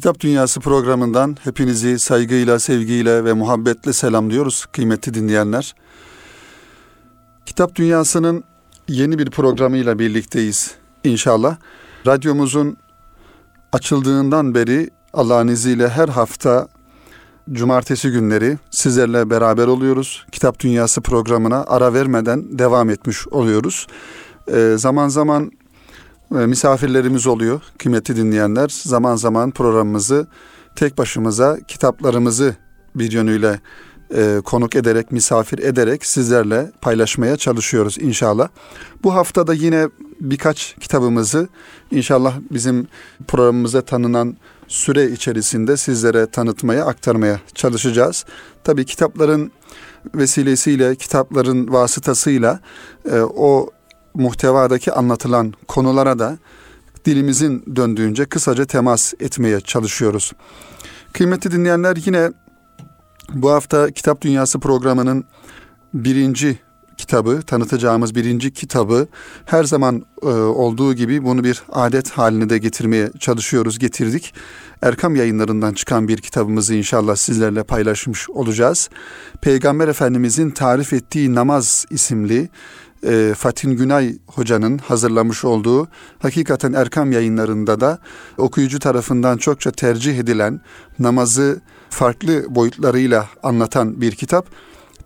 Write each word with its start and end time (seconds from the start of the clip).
Kitap 0.00 0.20
Dünyası 0.20 0.60
programından 0.60 1.36
hepinizi 1.44 1.98
saygıyla, 1.98 2.58
sevgiyle 2.58 3.24
ve 3.24 3.32
muhabbetle 3.32 3.92
selamlıyoruz 3.92 4.66
kıymetli 4.66 5.14
dinleyenler. 5.14 5.74
Kitap 7.46 7.74
Dünyası'nın 7.74 8.44
yeni 8.88 9.18
bir 9.18 9.30
programıyla 9.30 9.98
birlikteyiz 9.98 10.74
inşallah. 11.04 11.56
Radyomuzun 12.06 12.76
açıldığından 13.72 14.54
beri 14.54 14.90
Allah'ın 15.12 15.48
izniyle 15.48 15.88
her 15.88 16.08
hafta 16.08 16.68
cumartesi 17.52 18.10
günleri 18.10 18.58
sizlerle 18.70 19.30
beraber 19.30 19.66
oluyoruz. 19.66 20.26
Kitap 20.32 20.60
Dünyası 20.60 21.00
programına 21.00 21.64
ara 21.64 21.94
vermeden 21.94 22.58
devam 22.58 22.90
etmiş 22.90 23.28
oluyoruz. 23.28 23.86
Ee, 24.52 24.74
zaman 24.76 25.08
zaman 25.08 25.50
misafirlerimiz 26.30 27.26
oluyor 27.26 27.60
kıymetli 27.78 28.16
dinleyenler. 28.16 28.68
Zaman 28.68 29.16
zaman 29.16 29.50
programımızı 29.50 30.26
tek 30.76 30.98
başımıza 30.98 31.58
kitaplarımızı 31.68 32.56
bir 32.94 33.12
yönüyle 33.12 33.60
e, 34.14 34.40
konuk 34.44 34.76
ederek, 34.76 35.12
misafir 35.12 35.58
ederek 35.58 36.06
sizlerle 36.06 36.72
paylaşmaya 36.80 37.36
çalışıyoruz 37.36 37.98
inşallah. 37.98 38.48
Bu 39.04 39.14
haftada 39.14 39.54
yine 39.54 39.88
birkaç 40.20 40.76
kitabımızı 40.80 41.48
inşallah 41.90 42.34
bizim 42.50 42.86
programımıza 43.28 43.82
tanınan 43.82 44.36
süre 44.68 45.10
içerisinde 45.10 45.76
sizlere 45.76 46.26
tanıtmaya, 46.26 46.84
aktarmaya 46.84 47.40
çalışacağız. 47.54 48.24
Tabii 48.64 48.84
kitapların 48.84 49.52
vesilesiyle, 50.14 50.96
kitapların 50.96 51.72
vasıtasıyla 51.72 52.60
e, 53.10 53.20
o 53.20 53.70
muhtevadaki 54.14 54.92
anlatılan 54.92 55.54
konulara 55.68 56.18
da 56.18 56.38
dilimizin 57.04 57.76
döndüğünce 57.76 58.24
kısaca 58.24 58.64
temas 58.64 59.14
etmeye 59.20 59.60
çalışıyoruz. 59.60 60.32
Kıymetli 61.12 61.50
dinleyenler 61.50 61.96
yine 61.96 62.30
bu 63.34 63.50
hafta 63.50 63.90
Kitap 63.90 64.22
Dünyası 64.22 64.60
programının 64.60 65.24
birinci 65.94 66.58
kitabı, 67.00 67.42
tanıtacağımız 67.42 68.14
birinci 68.14 68.52
kitabı 68.52 69.06
her 69.46 69.64
zaman 69.64 70.04
e, 70.22 70.26
olduğu 70.26 70.94
gibi 70.94 71.24
bunu 71.24 71.44
bir 71.44 71.62
adet 71.72 72.10
haline 72.10 72.50
de 72.50 72.58
getirmeye 72.58 73.10
çalışıyoruz, 73.18 73.78
getirdik. 73.78 74.34
Erkam 74.82 75.16
yayınlarından 75.16 75.74
çıkan 75.74 76.08
bir 76.08 76.18
kitabımızı 76.18 76.74
inşallah 76.74 77.16
sizlerle 77.16 77.62
paylaşmış 77.62 78.30
olacağız. 78.30 78.90
Peygamber 79.40 79.88
Efendimizin 79.88 80.50
tarif 80.50 80.92
ettiği 80.92 81.34
namaz 81.34 81.86
isimli 81.90 82.48
e, 83.06 83.34
Fatin 83.36 83.70
Günay 83.70 84.18
hocanın 84.26 84.78
hazırlamış 84.78 85.44
olduğu 85.44 85.88
hakikaten 86.18 86.72
Erkam 86.72 87.12
yayınlarında 87.12 87.80
da 87.80 87.98
okuyucu 88.38 88.78
tarafından 88.78 89.36
çokça 89.36 89.70
tercih 89.70 90.18
edilen 90.18 90.60
namazı 90.98 91.60
farklı 91.90 92.54
boyutlarıyla 92.54 93.28
anlatan 93.42 94.00
bir 94.00 94.12
kitap. 94.12 94.46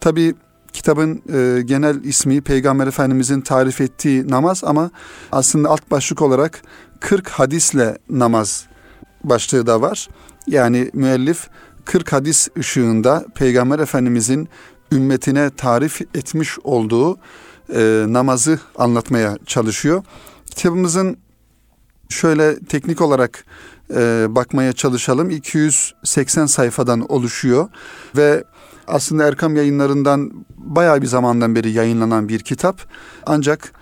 Tabi 0.00 0.34
kitabın 0.72 1.22
e, 1.32 1.62
genel 1.62 2.04
ismi 2.04 2.40
Peygamber 2.40 2.86
Efendimizin 2.86 3.40
tarif 3.40 3.80
ettiği 3.80 4.30
namaz 4.30 4.64
ama 4.64 4.90
aslında 5.32 5.68
alt 5.68 5.90
başlık 5.90 6.22
olarak 6.22 6.62
40 7.00 7.28
hadisle 7.28 7.98
namaz 8.10 8.66
başlığı 9.24 9.66
da 9.66 9.80
var. 9.80 10.08
Yani 10.46 10.90
müellif 10.92 11.48
40 11.84 12.12
hadis 12.12 12.48
ışığında 12.58 13.26
Peygamber 13.34 13.78
Efendimizin 13.78 14.48
ümmetine 14.92 15.50
tarif 15.50 16.00
etmiş 16.00 16.58
olduğu 16.64 17.18
e, 17.74 18.04
namazı 18.08 18.58
anlatmaya 18.78 19.38
çalışıyor. 19.46 20.04
Kitabımızın 20.46 21.16
şöyle 22.08 22.58
teknik 22.58 23.00
olarak 23.00 23.44
e, 23.94 24.26
bakmaya 24.28 24.72
çalışalım. 24.72 25.30
280 25.30 26.46
sayfadan 26.46 27.12
oluşuyor 27.12 27.68
ve 28.16 28.44
aslında 28.86 29.24
Erkam 29.28 29.56
yayınlarından 29.56 30.32
bayağı 30.56 31.02
bir 31.02 31.06
zamandan 31.06 31.54
beri 31.54 31.70
yayınlanan 31.70 32.28
bir 32.28 32.40
kitap. 32.40 32.80
Ancak 33.26 33.72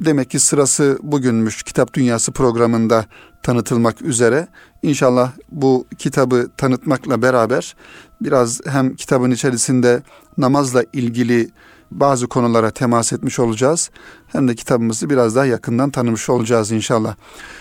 demek 0.00 0.30
ki 0.30 0.40
sırası 0.40 0.98
bugünmüş 1.02 1.62
Kitap 1.62 1.94
Dünyası 1.94 2.32
programında 2.32 3.04
tanıtılmak 3.42 4.02
üzere. 4.02 4.48
İnşallah 4.82 5.32
bu 5.52 5.86
kitabı 5.98 6.50
tanıtmakla 6.56 7.22
beraber 7.22 7.76
biraz 8.20 8.60
hem 8.66 8.94
kitabın 8.96 9.30
içerisinde 9.30 10.02
namazla 10.38 10.84
ilgili 10.92 11.50
bazı 11.90 12.26
konulara 12.26 12.70
temas 12.70 13.12
etmiş 13.12 13.38
olacağız. 13.38 13.90
Hem 14.26 14.48
de 14.48 14.54
kitabımızı 14.54 15.10
biraz 15.10 15.36
daha 15.36 15.46
yakından 15.46 15.90
tanımış 15.90 16.30
olacağız 16.30 16.70
inşallah. 16.70 17.14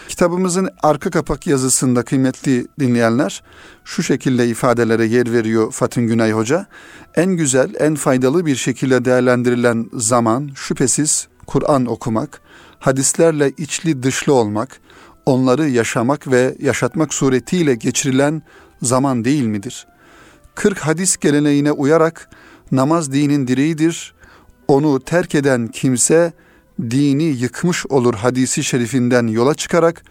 Kitabımızın 0.07 0.69
arka 0.83 1.09
kapak 1.09 1.47
yazısında 1.47 2.03
kıymetli 2.03 2.67
dinleyenler 2.79 3.43
şu 3.85 4.03
şekilde 4.03 4.47
ifadelere 4.47 5.05
yer 5.05 5.31
veriyor 5.31 5.71
Fatın 5.71 6.07
Günay 6.07 6.31
Hoca. 6.31 6.65
En 7.15 7.31
güzel, 7.31 7.73
en 7.79 7.95
faydalı 7.95 8.45
bir 8.45 8.55
şekilde 8.55 9.05
değerlendirilen 9.05 9.89
zaman 9.93 10.49
şüphesiz 10.55 11.27
Kur'an 11.47 11.85
okumak, 11.85 12.41
hadislerle 12.79 13.51
içli 13.57 14.03
dışlı 14.03 14.33
olmak, 14.33 14.79
onları 15.25 15.69
yaşamak 15.69 16.31
ve 16.31 16.55
yaşatmak 16.59 17.13
suretiyle 17.13 17.75
geçirilen 17.75 18.41
zaman 18.81 19.25
değil 19.25 19.43
midir? 19.43 19.87
40 20.55 20.79
hadis 20.79 21.17
geleneğine 21.17 21.71
uyarak 21.71 22.29
namaz 22.71 23.11
dinin 23.11 23.47
direğidir, 23.47 24.13
onu 24.69 24.99
terk 24.99 25.35
eden 25.35 25.67
kimse 25.67 26.33
dini 26.81 27.23
yıkmış 27.23 27.85
olur 27.85 28.13
hadisi 28.13 28.63
şerifinden 28.63 29.27
yola 29.27 29.55
çıkarak 29.55 30.03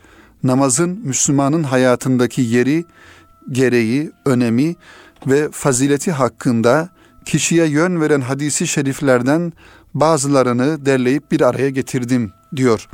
namazın 0.43 1.01
Müslümanın 1.05 1.63
hayatındaki 1.63 2.43
yeri, 2.43 2.85
gereği, 3.51 4.11
önemi 4.25 4.77
ve 5.27 5.49
fazileti 5.53 6.13
hakkında 6.13 6.89
kişiye 7.25 7.67
yön 7.67 8.01
veren 8.01 8.21
hadisi 8.21 8.67
şeriflerden 8.67 9.53
bazılarını 9.95 10.87
derleyip 10.87 11.33
bir 11.33 11.41
araya 11.41 11.71
getirdim 11.71 12.33
diyor. 12.57 12.89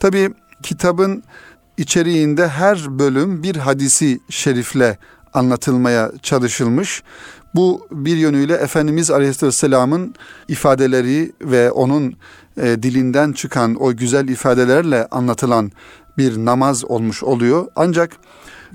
Tabi 0.00 0.30
kitabın 0.62 1.22
içeriğinde 1.76 2.48
her 2.48 2.98
bölüm 2.98 3.42
bir 3.42 3.56
hadisi 3.56 4.20
şerifle 4.30 4.98
anlatılmaya 5.34 6.12
çalışılmış. 6.22 7.02
Bu 7.54 7.88
bir 7.90 8.16
yönüyle 8.16 8.54
Efendimiz 8.54 9.10
Aleyhisselam'ın 9.10 10.14
ifadeleri 10.48 11.32
ve 11.40 11.70
onun 11.70 12.16
e, 12.56 12.82
dilinden 12.82 13.32
çıkan 13.32 13.82
o 13.82 13.96
güzel 13.96 14.28
ifadelerle 14.28 15.06
anlatılan 15.10 15.72
bir 16.18 16.44
namaz 16.44 16.84
olmuş 16.84 17.22
oluyor. 17.22 17.66
Ancak 17.76 18.16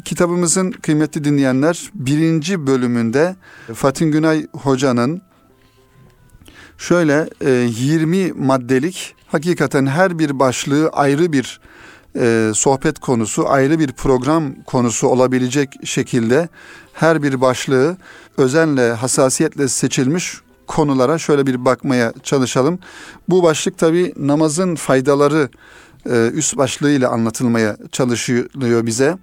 kitabımızın 0.06 0.72
kıymetli 0.72 1.24
dinleyenler 1.24 1.90
birinci 1.94 2.68
bölümünde 2.68 3.36
Fatih 3.74 4.12
Günay 4.12 4.48
Hoca'nın 4.54 5.22
şöyle 6.78 7.30
e, 7.42 7.52
20 7.52 8.32
maddelik 8.34 9.16
hakikaten 9.28 9.86
her 9.86 10.20
bir 10.20 10.40
başlığı 10.40 10.90
ayrı 10.90 11.34
bir 11.34 11.60
e, 12.16 12.52
sohbet 12.56 13.00
konusu, 13.00 13.50
ayrı 13.50 13.80
bir 13.80 13.92
program 13.92 14.64
konusu 14.64 15.08
olabilecek 15.08 15.70
şekilde 15.84 16.50
her 16.94 17.24
bir 17.24 17.42
başlığı 17.42 17.98
özenle, 18.38 18.92
hassasiyetle 18.94 19.68
seçilmiş 19.68 20.42
konulara 20.68 21.18
şöyle 21.18 21.48
bir 21.48 21.66
bakmaya 21.66 22.14
çalışalım. 22.24 22.80
Bu 23.30 23.44
başlık 23.44 23.78
tabi 23.78 24.14
namazın 24.18 24.76
faydaları 24.76 25.50
e, 26.10 26.30
üst 26.34 26.58
başlığıyla 26.58 27.10
anlatılmaya 27.10 27.78
çalışılıyor 27.92 28.86
bize. 28.86 29.18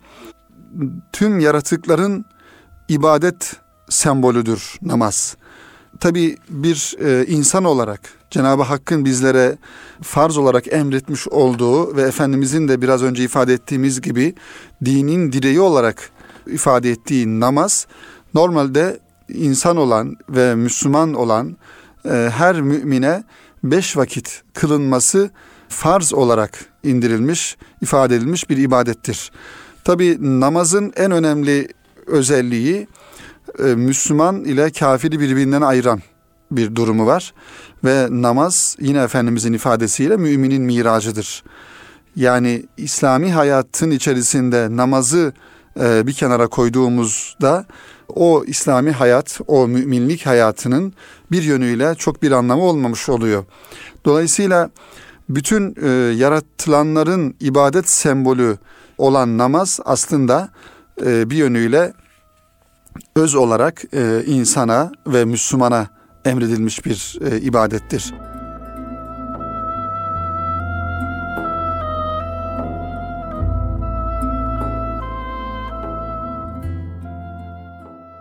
Tüm 1.12 1.40
yaratıkların 1.40 2.24
ibadet 2.88 3.56
sembolüdür 3.88 4.78
namaz. 4.82 5.36
Tabi 6.00 6.36
bir 6.48 6.96
e, 7.00 7.26
insan 7.26 7.64
olarak 7.64 8.00
Cenab-ı 8.36 8.62
Hakk'ın 8.62 9.04
bizlere 9.04 9.56
farz 10.02 10.36
olarak 10.38 10.72
emretmiş 10.72 11.28
olduğu 11.28 11.96
ve 11.96 12.02
Efendimizin 12.02 12.68
de 12.68 12.82
biraz 12.82 13.02
önce 13.02 13.24
ifade 13.24 13.52
ettiğimiz 13.52 14.00
gibi 14.00 14.34
dinin 14.84 15.32
direği 15.32 15.60
olarak 15.60 16.10
ifade 16.46 16.90
ettiği 16.90 17.40
namaz 17.40 17.86
normalde 18.34 19.00
insan 19.28 19.76
olan 19.76 20.16
ve 20.28 20.54
Müslüman 20.54 21.14
olan 21.14 21.56
e, 22.04 22.30
her 22.36 22.60
mümine 22.60 23.24
beş 23.64 23.96
vakit 23.96 24.42
kılınması 24.54 25.30
farz 25.68 26.14
olarak 26.14 26.64
indirilmiş, 26.82 27.56
ifade 27.82 28.16
edilmiş 28.16 28.50
bir 28.50 28.56
ibadettir. 28.56 29.32
Tabi 29.84 30.18
namazın 30.40 30.92
en 30.96 31.10
önemli 31.10 31.68
özelliği 32.06 32.86
e, 33.58 33.62
Müslüman 33.62 34.44
ile 34.44 34.70
kafiri 34.70 35.20
birbirinden 35.20 35.62
ayıran 35.62 36.00
bir 36.50 36.74
durumu 36.74 37.06
var. 37.06 37.34
Ve 37.86 38.08
namaz 38.10 38.76
yine 38.80 39.02
Efendimizin 39.02 39.52
ifadesiyle 39.52 40.16
müminin 40.16 40.62
miracıdır. 40.62 41.44
Yani 42.16 42.66
İslami 42.76 43.32
hayatın 43.32 43.90
içerisinde 43.90 44.68
namazı 44.70 45.32
e, 45.80 46.06
bir 46.06 46.12
kenara 46.12 46.46
koyduğumuzda 46.46 47.66
o 48.08 48.44
İslami 48.46 48.90
hayat, 48.90 49.40
o 49.46 49.68
müminlik 49.68 50.26
hayatının 50.26 50.92
bir 51.30 51.42
yönüyle 51.42 51.94
çok 51.94 52.22
bir 52.22 52.32
anlamı 52.32 52.62
olmamış 52.62 53.08
oluyor. 53.08 53.44
Dolayısıyla 54.04 54.70
bütün 55.28 55.74
e, 55.82 55.88
yaratılanların 56.14 57.34
ibadet 57.40 57.90
sembolü 57.90 58.58
olan 58.98 59.38
namaz 59.38 59.80
aslında 59.84 60.48
e, 61.04 61.30
bir 61.30 61.36
yönüyle 61.36 61.92
öz 63.16 63.34
olarak 63.34 63.82
insana 64.26 64.92
ve 65.06 65.24
Müslümana 65.24 65.95
emredilmiş 66.26 66.86
bir 66.86 67.18
e, 67.30 67.40
ibadettir. 67.40 68.14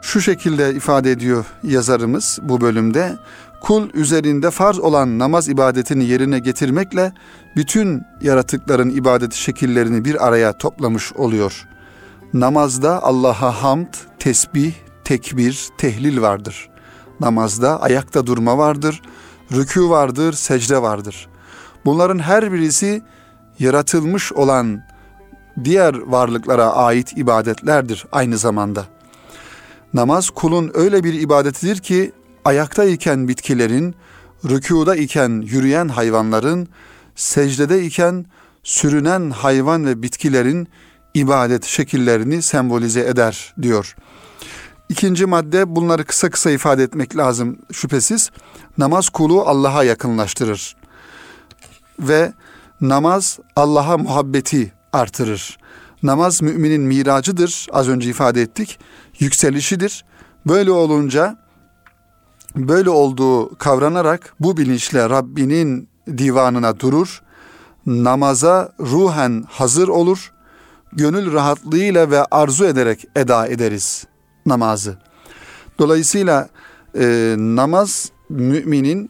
Şu 0.01 0.21
şekilde 0.21 0.73
ifade 0.73 1.11
ediyor 1.11 1.45
yazarımız 1.63 2.39
bu 2.41 2.61
bölümde. 2.61 3.15
Kul 3.61 3.89
üzerinde 3.93 4.51
farz 4.51 4.79
olan 4.79 5.19
namaz 5.19 5.49
ibadetini 5.49 6.05
yerine 6.05 6.39
getirmekle 6.39 7.13
bütün 7.55 8.03
yaratıkların 8.21 8.89
ibadeti 8.89 9.39
şekillerini 9.39 10.05
bir 10.05 10.27
araya 10.27 10.57
toplamış 10.57 11.13
oluyor. 11.13 11.67
Namazda 12.33 13.03
Allah'a 13.03 13.63
hamd, 13.63 13.93
tesbih, 14.19 14.73
tekbir, 15.03 15.67
tehlil 15.77 16.21
vardır. 16.21 16.69
Namazda 17.19 17.81
ayakta 17.81 18.27
durma 18.27 18.57
vardır, 18.57 19.01
rükû 19.51 19.89
vardır, 19.89 20.33
secde 20.33 20.81
vardır. 20.81 21.27
Bunların 21.85 22.19
her 22.19 22.51
birisi 22.53 23.01
yaratılmış 23.59 24.33
olan 24.33 24.81
diğer 25.63 25.93
varlıklara 25.93 26.73
ait 26.73 27.17
ibadetlerdir 27.17 28.05
aynı 28.11 28.37
zamanda. 28.37 28.85
Namaz 29.93 30.29
kulun 30.29 30.71
öyle 30.73 31.03
bir 31.03 31.13
ibadetidir 31.13 31.77
ki 31.77 32.11
ayakta 32.45 32.83
iken 32.83 33.27
bitkilerin, 33.27 33.95
rükuda 34.45 34.95
iken 34.95 35.41
yürüyen 35.41 35.87
hayvanların, 35.87 36.67
secdede 37.15 37.83
iken 37.83 38.25
sürünen 38.63 39.29
hayvan 39.29 39.85
ve 39.85 40.01
bitkilerin 40.01 40.67
ibadet 41.13 41.63
şekillerini 41.65 42.41
sembolize 42.41 42.99
eder 42.99 43.53
diyor. 43.61 43.95
İkinci 44.89 45.25
madde 45.25 45.75
bunları 45.75 46.05
kısa 46.05 46.29
kısa 46.29 46.51
ifade 46.51 46.83
etmek 46.83 47.17
lazım 47.17 47.57
şüphesiz. 47.71 48.29
Namaz 48.77 49.09
kulu 49.09 49.41
Allah'a 49.41 49.83
yakınlaştırır. 49.83 50.75
Ve 51.99 52.33
namaz 52.81 53.39
Allah'a 53.55 53.97
muhabbeti 53.97 54.73
artırır. 54.93 55.57
Namaz 56.03 56.41
müminin 56.41 56.81
miracıdır. 56.81 57.67
Az 57.71 57.89
önce 57.89 58.09
ifade 58.09 58.41
ettik. 58.41 58.79
Yükselişidir. 59.19 60.05
Böyle 60.47 60.71
olunca 60.71 61.37
böyle 62.55 62.89
olduğu 62.89 63.57
kavranarak 63.57 64.33
bu 64.39 64.57
bilinçle 64.57 65.09
Rabbinin 65.09 65.89
divanına 66.17 66.79
durur. 66.79 67.21
Namaza 67.85 68.71
ruhen 68.79 69.43
hazır 69.49 69.87
olur. 69.87 70.31
Gönül 70.93 71.33
rahatlığıyla 71.33 72.11
ve 72.11 72.25
arzu 72.25 72.65
ederek 72.65 73.05
eda 73.15 73.47
ederiz 73.47 74.07
namazı. 74.45 74.97
Dolayısıyla 75.79 76.49
e, 76.99 77.35
namaz 77.37 78.11
müminin 78.29 79.09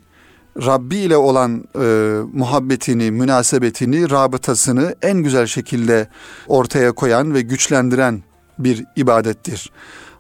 Rabbi 0.66 0.96
ile 0.96 1.18
olan 1.18 1.64
e, 1.82 2.20
muhabbetini, 2.34 3.12
münasebetini, 3.12 4.10
rabıtasını 4.10 4.96
en 5.02 5.18
güzel 5.18 5.48
şekilde 5.48 6.08
ortaya 6.48 6.92
koyan 6.92 7.34
ve 7.34 7.42
güçlendiren 7.42 8.24
bir 8.60 8.86
ibadettir. 8.96 9.72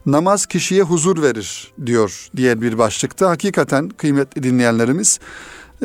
Namaz 0.06 0.46
kişiye 0.46 0.82
huzur 0.84 1.22
verir 1.22 1.74
diyor 1.86 2.30
diğer 2.36 2.62
bir 2.62 2.78
başlıkta. 2.78 3.30
Hakikaten 3.30 3.90
kıymetli 3.90 4.44
dinleyenlerimiz 4.44 5.20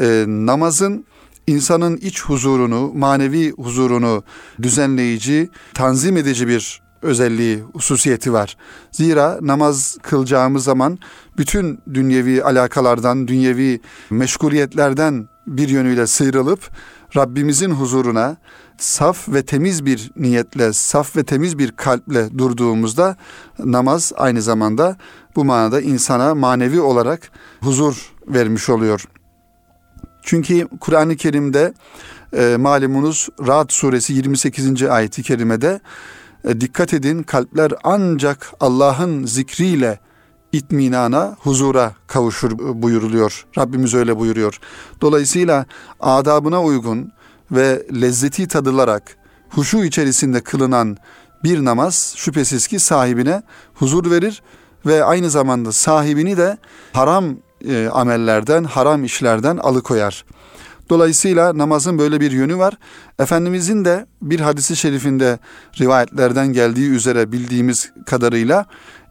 e, 0.00 0.24
namazın 0.28 1.04
insanın 1.46 1.96
iç 1.96 2.22
huzurunu, 2.22 2.92
manevi 2.94 3.50
huzurunu 3.50 4.24
düzenleyici, 4.62 5.50
tanzim 5.74 6.16
edici 6.16 6.48
bir 6.48 6.82
özelliği, 7.02 7.62
hususiyeti 7.72 8.32
var. 8.32 8.56
Zira 8.90 9.38
namaz 9.40 9.98
kılacağımız 10.02 10.64
zaman 10.64 10.98
bütün 11.38 11.80
dünyevi 11.94 12.44
alakalardan, 12.44 13.28
dünyevi 13.28 13.80
meşguliyetlerden 14.10 15.28
bir 15.46 15.68
yönüyle 15.68 16.06
sıyrılıp 16.06 16.70
Rabbimizin 17.16 17.70
huzuruna 17.70 18.36
saf 18.78 19.28
ve 19.28 19.42
temiz 19.42 19.86
bir 19.86 20.10
niyetle, 20.16 20.72
saf 20.72 21.16
ve 21.16 21.24
temiz 21.24 21.58
bir 21.58 21.72
kalple 21.72 22.38
durduğumuzda 22.38 23.16
namaz 23.58 24.12
aynı 24.16 24.42
zamanda 24.42 24.96
bu 25.36 25.44
manada 25.44 25.80
insana 25.80 26.34
manevi 26.34 26.80
olarak 26.80 27.30
huzur 27.60 28.12
vermiş 28.28 28.68
oluyor. 28.68 29.04
Çünkü 30.22 30.68
Kur'an-ı 30.80 31.16
Kerim'de 31.16 31.74
e, 32.36 32.56
malumunuz 32.56 33.28
Ra'd 33.46 33.70
suresi 33.70 34.12
28. 34.12 34.82
ayeti 34.82 35.22
kerimede 35.22 35.80
dikkat 36.44 36.94
edin 36.94 37.22
kalpler 37.22 37.72
ancak 37.84 38.52
Allah'ın 38.60 39.26
zikriyle 39.26 40.00
itminana, 40.52 41.36
huzura 41.40 41.94
kavuşur 42.06 42.58
buyuruluyor. 42.82 43.46
Rabbimiz 43.58 43.94
öyle 43.94 44.18
buyuruyor. 44.18 44.60
Dolayısıyla 45.00 45.66
adabına 46.00 46.62
uygun 46.62 47.12
ve 47.50 47.86
lezzeti 48.00 48.48
tadılarak 48.48 49.16
huşu 49.50 49.84
içerisinde 49.84 50.40
kılınan 50.40 50.96
bir 51.44 51.64
namaz 51.64 52.14
şüphesiz 52.16 52.66
ki 52.66 52.78
sahibine 52.78 53.42
huzur 53.74 54.10
verir 54.10 54.42
ve 54.86 55.04
aynı 55.04 55.30
zamanda 55.30 55.72
sahibini 55.72 56.36
de 56.36 56.58
haram 56.92 57.24
e, 57.68 57.88
amellerden, 57.88 58.64
haram 58.64 59.04
işlerden 59.04 59.56
alıkoyar. 59.56 60.24
Dolayısıyla 60.90 61.58
namazın 61.58 61.98
böyle 61.98 62.20
bir 62.20 62.30
yönü 62.30 62.58
var. 62.58 62.74
Efendimizin 63.18 63.84
de 63.84 64.06
bir 64.22 64.40
hadisi 64.40 64.76
şerifinde 64.76 65.38
rivayetlerden 65.80 66.52
geldiği 66.52 66.90
üzere 66.90 67.32
bildiğimiz 67.32 67.92
kadarıyla 68.06 68.66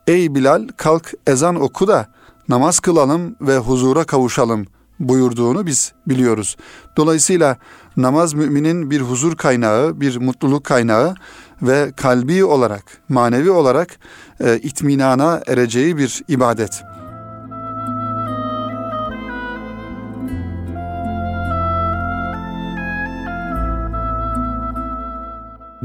Ey 0.07 0.35
Bilal 0.35 0.67
kalk 0.77 1.13
ezan 1.27 1.61
oku 1.61 1.87
da 1.87 2.07
namaz 2.49 2.79
kılalım 2.79 3.35
ve 3.41 3.57
huzura 3.57 4.03
kavuşalım 4.03 4.65
buyurduğunu 4.99 5.65
biz 5.65 5.93
biliyoruz. 6.07 6.57
Dolayısıyla 6.97 7.57
namaz 7.97 8.33
müminin 8.33 8.91
bir 8.91 9.01
huzur 9.01 9.35
kaynağı, 9.35 10.01
bir 10.01 10.17
mutluluk 10.17 10.63
kaynağı 10.63 11.15
ve 11.61 11.91
kalbi 11.97 12.45
olarak, 12.45 12.83
manevi 13.09 13.51
olarak 13.51 13.99
e, 14.39 14.57
itminana 14.57 15.41
ereceği 15.47 15.97
bir 15.97 16.23
ibadet. 16.27 16.83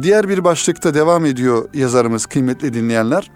Diğer 0.02 0.29
bir 0.29 0.44
başlıkta 0.44 0.94
devam 0.94 1.26
ediyor 1.26 1.69
yazarımız 1.75 2.26
kıymetli 2.26 2.75
dinleyenler. 2.75 3.31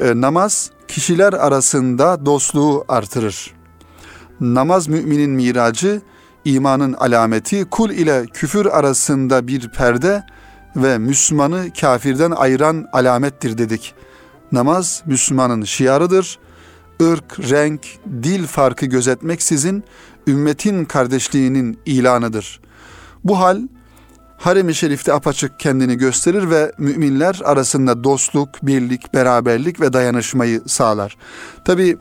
E, 0.00 0.20
namaz 0.20 0.70
kişiler 0.88 1.32
arasında 1.32 2.26
dostluğu 2.26 2.84
artırır. 2.88 3.54
Namaz 4.40 4.88
müminin 4.88 5.30
miracı, 5.30 6.00
imanın 6.44 6.92
alameti, 6.92 7.64
kul 7.64 7.90
ile 7.90 8.26
küfür 8.32 8.66
arasında 8.66 9.46
bir 9.46 9.68
perde 9.68 10.22
ve 10.76 10.98
Müslümanı 10.98 11.70
kafirden 11.80 12.30
ayıran 12.30 12.88
alamettir 12.92 13.58
dedik. 13.58 13.94
Namaz 14.52 15.02
Müslümanın 15.06 15.64
şiarıdır. 15.64 16.38
Irk, 17.00 17.50
renk, 17.50 17.80
dil 18.22 18.46
farkı 18.46 18.86
gözetmeksizin 18.86 19.84
ümmetin 20.26 20.84
kardeşliğinin 20.84 21.78
ilanıdır. 21.86 22.60
Bu 23.24 23.38
hal 23.38 23.62
harem-i 24.36 24.74
şerifte 24.74 25.12
apaçık 25.12 25.60
kendini 25.60 25.96
gösterir 25.96 26.50
ve 26.50 26.72
müminler 26.78 27.40
arasında 27.44 28.04
dostluk, 28.04 28.48
birlik, 28.62 29.14
beraberlik 29.14 29.80
ve 29.80 29.92
dayanışmayı 29.92 30.62
sağlar. 30.66 31.16
Tabi 31.64 31.96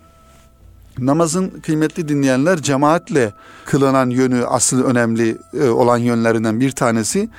namazın 1.00 1.50
kıymetli 1.50 2.08
dinleyenler 2.08 2.62
cemaatle 2.62 3.34
kılınan 3.66 4.10
yönü 4.10 4.46
asıl 4.46 4.84
önemli 4.84 5.38
e, 5.54 5.68
olan 5.70 5.98
yönlerinden 5.98 6.60
bir 6.60 6.72
tanesi. 6.72 7.30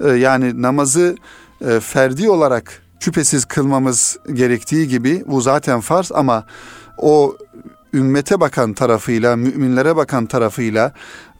E, 0.00 0.08
yani 0.08 0.62
namazı 0.62 1.16
e, 1.60 1.80
ferdi 1.80 2.30
olarak 2.30 2.82
şüphesiz 3.00 3.44
kılmamız 3.44 4.18
gerektiği 4.32 4.88
gibi 4.88 5.24
bu 5.26 5.40
zaten 5.40 5.80
farz 5.80 6.12
ama 6.12 6.44
o 6.98 7.36
ümmete 7.96 8.40
bakan 8.40 8.74
tarafıyla, 8.74 9.36
müminlere 9.36 9.96
bakan 9.96 10.26
tarafıyla 10.26 10.92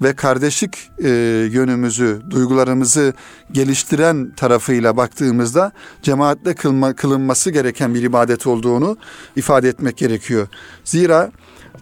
ve 0.03 0.17
kardeşlik 0.17 0.91
e, 0.99 1.09
yönümüzü, 1.53 2.23
duygularımızı 2.31 3.15
geliştiren 3.53 4.33
tarafıyla 4.37 4.97
baktığımızda 4.97 5.73
cemaatle 6.03 6.55
kılma, 6.55 6.93
kılınması 6.93 7.51
gereken 7.51 7.95
bir 7.95 8.03
ibadet 8.03 8.47
olduğunu 8.47 8.97
ifade 9.37 9.69
etmek 9.69 9.97
gerekiyor. 9.97 10.49
Zira 10.85 11.31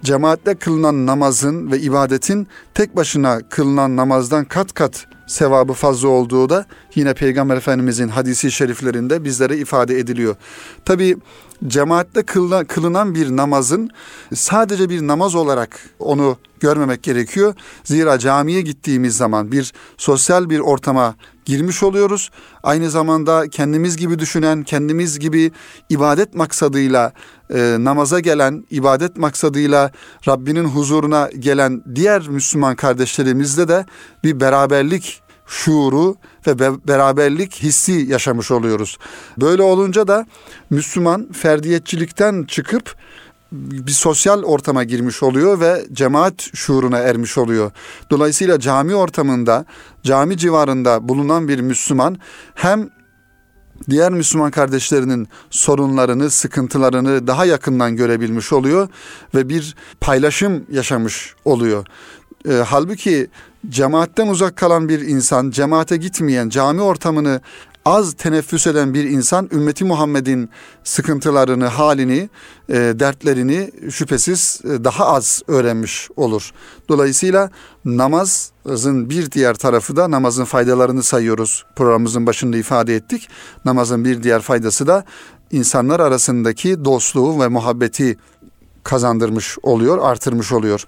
cemaatle 0.05 0.55
kılınan 0.55 1.07
namazın 1.07 1.73
ve 1.73 1.81
ibadetin 1.81 2.49
tek 2.75 2.97
başına 2.97 3.41
kılınan 3.49 3.97
namazdan 3.97 4.45
kat 4.45 4.73
kat 4.73 5.07
sevabı 5.27 5.73
fazla 5.73 6.09
olduğu 6.09 6.49
da 6.49 6.67
yine 6.95 7.15
Peygamber 7.15 7.57
Efendimizin 7.57 8.09
hadisi 8.09 8.53
şeriflerinde 8.53 9.25
bizlere 9.25 9.57
ifade 9.57 9.99
ediliyor. 9.99 10.37
Tabi 10.85 11.17
cemaatte 11.67 12.23
kılınan 12.69 13.15
bir 13.15 13.37
namazın 13.37 13.91
sadece 14.35 14.89
bir 14.89 15.07
namaz 15.07 15.35
olarak 15.35 15.91
onu 15.99 16.37
görmemek 16.61 17.03
gerekiyor. 17.03 17.55
Zira 17.85 18.19
camiye 18.19 18.61
gittiğimiz 18.61 19.17
zaman 19.17 19.53
bir 19.53 19.73
sosyal 19.97 20.51
bir 20.51 20.59
ortama 20.59 21.15
girmiş 21.45 21.83
oluyoruz. 21.83 22.31
Aynı 22.63 22.91
zamanda 22.91 23.49
kendimiz 23.49 23.97
gibi 23.97 24.19
düşünen, 24.19 24.63
kendimiz 24.63 25.19
gibi 25.19 25.53
ibadet 25.89 26.35
maksadıyla 26.35 27.13
e, 27.55 27.77
namaza 27.79 28.21
gelen, 28.21 28.65
ibadet 28.71 29.17
maksadıyla 29.17 29.91
Rabbinin 30.29 30.65
huzuruna 30.65 31.31
gelen 31.39 31.83
diğer 31.95 32.29
Müslüman 32.29 32.77
kardeşlerimizle 32.77 33.69
de 33.69 33.87
bir 34.25 34.41
beraberlik 34.41 35.24
şuuru 35.47 36.17
ve 36.47 36.59
be- 36.59 36.89
beraberlik 36.89 37.63
hissi 37.63 37.93
yaşamış 37.93 38.51
oluyoruz. 38.51 38.99
Böyle 39.41 39.63
olunca 39.63 40.09
da 40.09 40.27
Müslüman 40.71 41.33
ferdiyetçilikten 41.33 42.45
çıkıp 42.45 42.97
bir 43.53 43.93
sosyal 43.93 44.43
ortama 44.43 44.85
girmiş 44.85 45.23
oluyor 45.23 45.61
ve 45.61 45.85
cemaat 45.93 46.51
şuuruna 46.55 46.99
ermiş 46.99 47.39
oluyor. 47.39 47.71
Dolayısıyla 48.11 48.61
cami 48.61 48.95
ortamında, 48.95 49.65
cami 50.03 50.37
civarında 50.37 51.09
bulunan 51.09 51.49
bir 51.49 51.61
Müslüman 51.61 52.19
hem 52.55 52.91
diğer 53.91 54.13
Müslüman 54.13 54.51
kardeşlerinin 54.51 55.29
sorunlarını, 55.51 56.31
sıkıntılarını 56.31 57.27
daha 57.27 57.45
yakından 57.45 57.97
görebilmiş 57.97 58.53
oluyor 58.53 58.89
ve 59.35 59.49
bir 59.49 59.75
paylaşım 60.01 60.67
yaşamış 60.71 61.35
oluyor. 61.45 61.87
E, 62.49 62.53
halbuki 62.53 63.27
cemaatten 63.69 64.29
uzak 64.29 64.57
kalan 64.57 64.89
bir 64.89 65.01
insan, 65.01 65.51
cemaate 65.51 65.97
gitmeyen, 65.97 66.49
cami 66.49 66.83
ortamını 66.83 67.41
az 67.85 68.15
teneffüs 68.15 68.67
eden 68.67 68.95
bir 68.95 69.05
insan 69.05 69.49
ümmeti 69.53 69.85
Muhammed'in 69.85 70.51
sıkıntılarını, 70.85 71.67
halini, 71.67 72.29
e, 72.69 72.75
dertlerini 72.75 73.71
şüphesiz 73.91 74.61
e, 74.65 74.85
daha 74.85 75.07
az 75.07 75.43
öğrenmiş 75.49 76.09
olur. 76.17 76.51
Dolayısıyla 76.89 77.51
namazın 77.85 79.11
bir 79.11 79.31
diğer 79.31 79.55
tarafı 79.55 79.97
da 79.97 80.11
namazın 80.11 80.45
faydalarını 80.45 81.03
sayıyoruz. 81.03 81.65
Programımızın 81.77 82.27
başında 82.27 82.57
ifade 82.57 82.97
ettik. 82.97 83.29
Namazın 83.65 84.05
bir 84.05 84.23
diğer 84.23 84.41
faydası 84.41 84.87
da 84.87 85.05
insanlar 85.51 86.01
arasındaki 86.01 86.85
dostluğu 86.85 87.41
ve 87.41 87.49
muhabbeti 87.49 88.17
kazandırmış 88.85 89.59
oluyor, 89.63 89.99
artırmış 90.03 90.53
oluyor. 90.53 90.87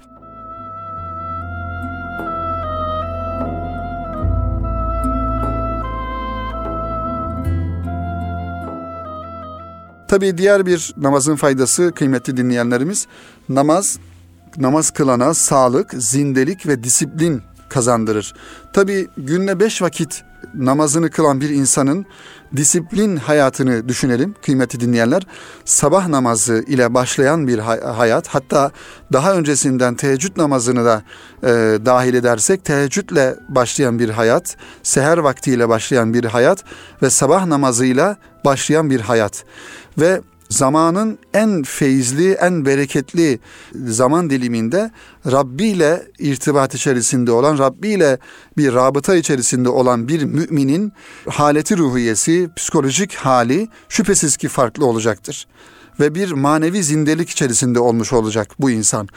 Tabii 10.08 10.38
diğer 10.38 10.66
bir 10.66 10.94
namazın 10.96 11.36
faydası 11.36 11.92
kıymetli 11.94 12.36
dinleyenlerimiz 12.36 13.06
namaz 13.48 13.98
namaz 14.56 14.90
kılana 14.90 15.34
sağlık, 15.34 15.94
zindelik 15.98 16.66
ve 16.66 16.84
disiplin 16.84 17.42
kazandırır. 17.68 18.34
Tabii 18.72 19.08
günde 19.16 19.60
beş 19.60 19.82
vakit 19.82 20.24
namazını 20.54 21.10
kılan 21.10 21.40
bir 21.40 21.50
insanın 21.50 22.06
disiplin 22.56 23.16
hayatını 23.16 23.88
düşünelim 23.88 24.34
kıymetli 24.44 24.80
dinleyenler. 24.80 25.22
Sabah 25.64 26.08
namazı 26.08 26.64
ile 26.66 26.94
başlayan 26.94 27.48
bir 27.48 27.58
hayat 27.58 28.28
hatta 28.28 28.70
daha 29.12 29.34
öncesinden 29.34 29.94
teheccüd 29.94 30.36
namazını 30.36 30.84
da 30.84 31.02
e, 31.42 31.48
dahil 31.86 32.14
edersek 32.14 32.64
teheccüdle 32.64 33.36
başlayan 33.48 33.98
bir 33.98 34.08
hayat, 34.08 34.56
seher 34.82 35.18
vaktiyle 35.18 35.68
başlayan 35.68 36.14
bir 36.14 36.24
hayat 36.24 36.64
ve 37.02 37.10
sabah 37.10 37.46
namazıyla 37.46 38.16
başlayan 38.44 38.90
bir 38.90 39.00
hayat 39.00 39.44
ve 39.98 40.20
zamanın 40.50 41.18
en 41.34 41.62
feyizli, 41.62 42.32
en 42.32 42.66
bereketli 42.66 43.38
zaman 43.86 44.30
diliminde 44.30 44.90
Rabbi 45.30 45.64
ile 45.64 46.02
irtibat 46.18 46.74
içerisinde 46.74 47.32
olan, 47.32 47.58
Rabbi 47.58 47.88
ile 47.88 48.18
bir 48.56 48.74
rabıta 48.74 49.16
içerisinde 49.16 49.68
olan 49.68 50.08
bir 50.08 50.24
müminin 50.24 50.92
haleti 51.28 51.78
ruhiyesi, 51.78 52.48
psikolojik 52.56 53.14
hali 53.14 53.68
şüphesiz 53.88 54.36
ki 54.36 54.48
farklı 54.48 54.86
olacaktır. 54.86 55.46
Ve 56.00 56.14
bir 56.14 56.32
manevi 56.32 56.82
zindelik 56.82 57.30
içerisinde 57.30 57.80
olmuş 57.80 58.12
olacak 58.12 58.48
bu 58.58 58.70
insan. 58.70 59.08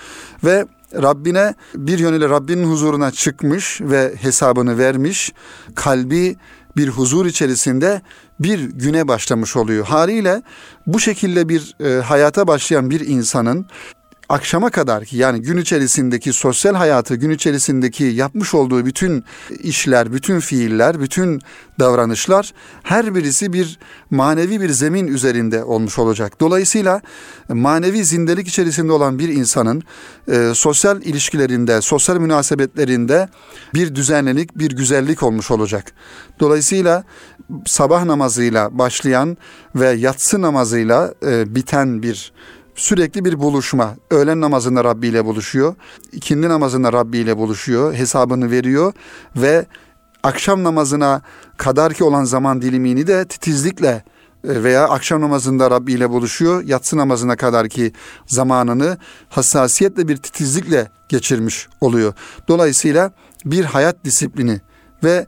Ve 0.44 0.66
Rabbine 0.94 1.54
bir 1.76 2.00
yönüyle 2.00 2.30
Rabbinin 2.30 2.72
huzuruna 2.72 3.12
çıkmış 3.12 3.82
ve 3.82 4.16
hesabını 4.22 4.78
vermiş, 4.78 5.34
kalbi 5.76 6.36
bir 6.78 6.88
huzur 6.88 7.26
içerisinde 7.26 8.02
bir 8.40 8.60
güne 8.60 9.08
başlamış 9.08 9.56
oluyor. 9.56 9.86
Haliyle 9.86 10.42
bu 10.88 11.00
şekilde 11.00 11.50
bir 11.50 11.76
e, 11.86 12.02
hayata 12.02 12.48
başlayan 12.48 12.90
bir 12.90 13.00
insanın 13.00 13.66
akşama 14.30 14.70
kadar 14.70 15.06
ki 15.06 15.18
yani 15.18 15.42
gün 15.42 15.58
içerisindeki 15.58 16.34
sosyal 16.34 16.76
hayatı, 16.76 17.16
gün 17.16 17.30
içerisindeki 17.30 18.04
yapmış 18.04 18.54
olduğu 18.54 18.86
bütün 18.86 19.24
işler, 19.64 20.14
bütün 20.14 20.40
fiiller, 20.40 21.02
bütün 21.02 21.42
davranışlar 21.80 22.54
her 22.84 23.16
birisi 23.16 23.54
bir 23.54 23.80
manevi 24.12 24.62
bir 24.62 24.70
zemin 24.70 25.08
üzerinde 25.08 25.64
olmuş 25.64 26.00
olacak. 26.00 26.40
Dolayısıyla 26.40 27.02
manevi 27.50 28.06
zindelik 28.06 28.48
içerisinde 28.48 28.92
olan 28.92 29.20
bir 29.20 29.30
insanın 29.30 29.84
e, 30.32 30.52
sosyal 30.54 31.02
ilişkilerinde, 31.02 31.82
sosyal 31.82 32.18
münasebetlerinde 32.18 33.30
bir 33.74 33.96
düzenlilik, 33.96 34.60
bir 34.60 34.72
güzellik 34.72 35.24
olmuş 35.24 35.52
olacak. 35.52 35.92
Dolayısıyla 36.40 37.04
sabah 37.66 38.06
namazıyla 38.06 38.78
başlayan 38.78 39.38
ve 39.76 39.90
yatsı 39.90 40.42
namazıyla 40.42 41.14
e, 41.26 41.56
biten 41.56 42.04
bir 42.04 42.32
sürekli 42.80 43.26
bir 43.26 43.40
buluşma. 43.40 43.96
Öğlen 44.12 44.42
namazında 44.42 44.84
Rabbi 44.84 45.08
ile 45.08 45.26
buluşuyor. 45.26 45.76
ikindi 46.12 46.50
namazında 46.50 46.94
Rabbi 46.94 47.18
ile 47.18 47.38
buluşuyor. 47.38 47.94
Hesabını 47.94 48.52
veriyor 48.52 48.94
ve 49.36 49.66
akşam 50.24 50.64
namazına 50.64 51.22
kadar 51.58 51.94
ki 51.94 52.04
olan 52.04 52.24
zaman 52.24 52.62
dilimini 52.62 53.08
de 53.08 53.26
titizlikle 53.26 54.04
e, 54.48 54.64
veya 54.64 54.88
akşam 54.88 55.22
namazında 55.22 55.72
Rabbi 55.72 55.94
ile 55.94 56.10
buluşuyor. 56.10 56.64
Yatsı 56.64 56.98
namazına 56.98 57.36
kadar 57.36 57.70
ki 57.70 57.94
zamanını 58.28 58.98
hassasiyetle 59.30 60.08
bir 60.08 60.18
titizlikle 60.18 60.92
geçirmiş 61.10 61.68
oluyor. 61.82 62.14
Dolayısıyla 62.48 63.12
bir 63.46 63.66
hayat 63.66 64.06
disiplini 64.06 64.62
ve 65.04 65.26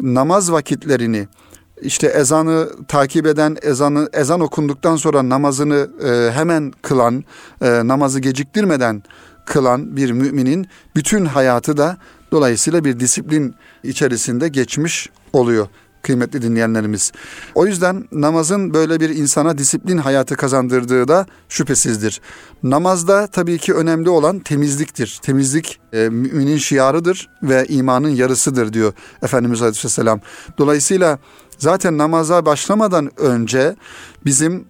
namaz 0.00 0.52
vakitlerini 0.52 1.28
işte 1.82 2.06
ezanı 2.06 2.68
takip 2.88 3.26
eden, 3.26 3.56
ezanı 3.62 4.08
ezan 4.12 4.40
okunduktan 4.40 4.96
sonra 4.96 5.28
namazını 5.28 5.88
e, 6.04 6.32
hemen 6.32 6.72
kılan, 6.82 7.24
e, 7.62 7.88
namazı 7.88 8.20
geciktirmeden 8.20 9.02
kılan 9.46 9.96
bir 9.96 10.10
müminin 10.10 10.68
bütün 10.96 11.24
hayatı 11.24 11.76
da 11.76 11.96
dolayısıyla 12.32 12.84
bir 12.84 13.00
disiplin 13.00 13.54
içerisinde 13.82 14.48
geçmiş 14.48 15.10
oluyor 15.32 15.68
kıymetli 16.06 16.42
dinleyenlerimiz. 16.42 17.12
O 17.54 17.66
yüzden 17.66 18.08
namazın 18.12 18.74
böyle 18.74 19.00
bir 19.00 19.10
insana 19.10 19.58
disiplin 19.58 19.98
hayatı 19.98 20.36
kazandırdığı 20.36 21.08
da 21.08 21.26
şüphesizdir. 21.48 22.20
Namazda 22.62 23.26
tabii 23.26 23.58
ki 23.58 23.74
önemli 23.74 24.10
olan 24.10 24.38
temizliktir. 24.38 25.18
Temizlik 25.22 25.80
e, 25.92 26.08
müminin 26.08 26.56
şiarıdır 26.56 27.28
ve 27.42 27.66
imanın 27.68 28.08
yarısıdır 28.08 28.72
diyor 28.72 28.92
Efendimiz 29.22 29.62
Aleyhisselam. 29.62 30.20
Dolayısıyla 30.58 31.18
zaten 31.58 31.98
namaza 31.98 32.46
başlamadan 32.46 33.10
önce 33.16 33.76
bizim 34.24 34.64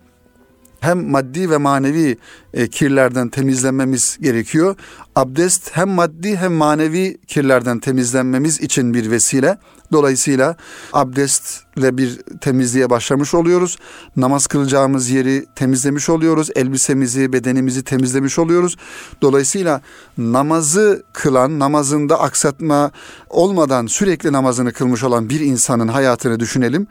hem 0.80 1.10
maddi 1.10 1.50
ve 1.50 1.56
manevi 1.56 2.18
e, 2.54 2.68
kirlerden 2.68 3.28
temizlenmemiz 3.28 4.18
gerekiyor. 4.20 4.76
Abdest 5.16 5.70
hem 5.72 5.88
maddi 5.88 6.36
hem 6.36 6.52
manevi 6.52 7.18
kirlerden 7.26 7.78
temizlenmemiz 7.78 8.60
için 8.60 8.94
bir 8.94 9.10
vesile. 9.10 9.58
Dolayısıyla 9.92 10.56
abdestle 10.92 11.98
bir 11.98 12.20
temizliğe 12.40 12.90
başlamış 12.90 13.34
oluyoruz. 13.34 13.78
Namaz 14.16 14.46
kılacağımız 14.46 15.10
yeri 15.10 15.46
temizlemiş 15.56 16.08
oluyoruz. 16.08 16.50
Elbisemizi, 16.56 17.32
bedenimizi 17.32 17.84
temizlemiş 17.84 18.38
oluyoruz. 18.38 18.76
Dolayısıyla 19.22 19.80
namazı 20.18 21.02
kılan, 21.12 21.58
namazında 21.58 22.20
aksatma 22.20 22.90
olmadan 23.30 23.86
sürekli 23.86 24.32
namazını 24.32 24.72
kılmış 24.72 25.04
olan 25.04 25.30
bir 25.30 25.40
insanın 25.40 25.88
hayatını 25.88 26.40
düşünelim. 26.40 26.86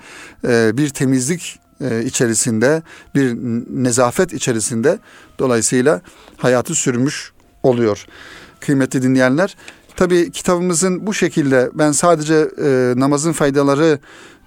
Ee, 0.48 0.72
bir 0.78 0.90
temizlik 0.90 1.60
e, 1.60 1.65
içerisinde, 2.06 2.84
bir 3.16 3.36
nezafet 3.84 4.34
içerisinde 4.34 5.00
dolayısıyla 5.40 6.02
hayatı 6.38 6.76
sürmüş 6.76 7.32
oluyor. 7.64 8.06
Kıymetli 8.60 9.02
dinleyenler, 9.02 9.56
tabi 9.96 10.32
kitabımızın 10.32 11.08
bu 11.08 11.14
şekilde 11.14 11.70
ben 11.74 11.92
sadece 11.92 12.50
e, 12.64 12.94
namazın 12.96 13.32
faydaları 13.32 14.00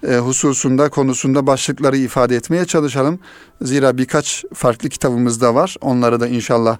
e, 0.07 0.17
hususunda, 0.17 0.89
konusunda 0.89 1.47
başlıkları 1.47 1.97
ifade 1.97 2.37
etmeye 2.37 2.65
çalışalım. 2.65 3.19
Zira 3.63 3.99
birkaç 3.99 4.45
farklı 4.55 4.89
kitabımız 4.89 5.41
da 5.41 5.55
var. 5.55 5.77
Onları 5.81 6.21
da 6.21 6.29
inşallah 6.29 6.77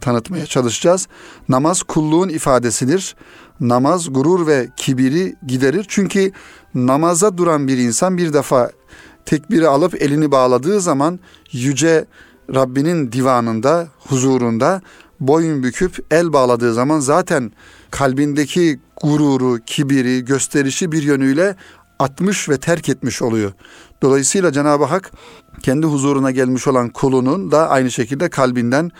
tanıtmaya 0.00 0.46
çalışacağız. 0.46 1.08
Namaz 1.48 1.82
kulluğun 1.82 2.28
ifadesidir. 2.28 3.16
Namaz 3.60 4.12
gurur 4.12 4.46
ve 4.46 4.68
kibiri 4.76 5.36
giderir. 5.46 5.86
Çünkü 5.88 6.32
namaza 6.74 7.38
duran 7.38 7.68
bir 7.68 7.78
insan 7.78 8.18
bir 8.18 8.32
defa 8.32 8.70
tekbiri 9.26 9.68
alıp 9.68 10.02
elini 10.02 10.30
bağladığı 10.30 10.80
zaman 10.80 11.20
yüce 11.52 12.04
Rabbinin 12.54 13.12
divanında, 13.12 13.88
huzurunda 13.98 14.82
boyun 15.20 15.62
büküp 15.62 16.06
el 16.10 16.32
bağladığı 16.32 16.74
zaman 16.74 17.00
zaten 17.00 17.52
kalbindeki 17.90 18.80
gururu, 19.02 19.58
kibiri, 19.66 20.24
gösterişi 20.24 20.92
bir 20.92 21.02
yönüyle 21.02 21.56
atmış 21.98 22.48
ve 22.48 22.58
terk 22.58 22.88
etmiş 22.88 23.22
oluyor. 23.22 23.52
Dolayısıyla 24.02 24.52
Cenab-ı 24.52 24.84
Hak 24.84 25.12
kendi 25.62 25.86
huzuruna 25.86 26.30
gelmiş 26.30 26.66
olan 26.66 26.88
kulunun 26.88 27.50
da 27.50 27.68
aynı 27.68 27.90
şekilde 27.90 28.28
kalbinden 28.28 28.90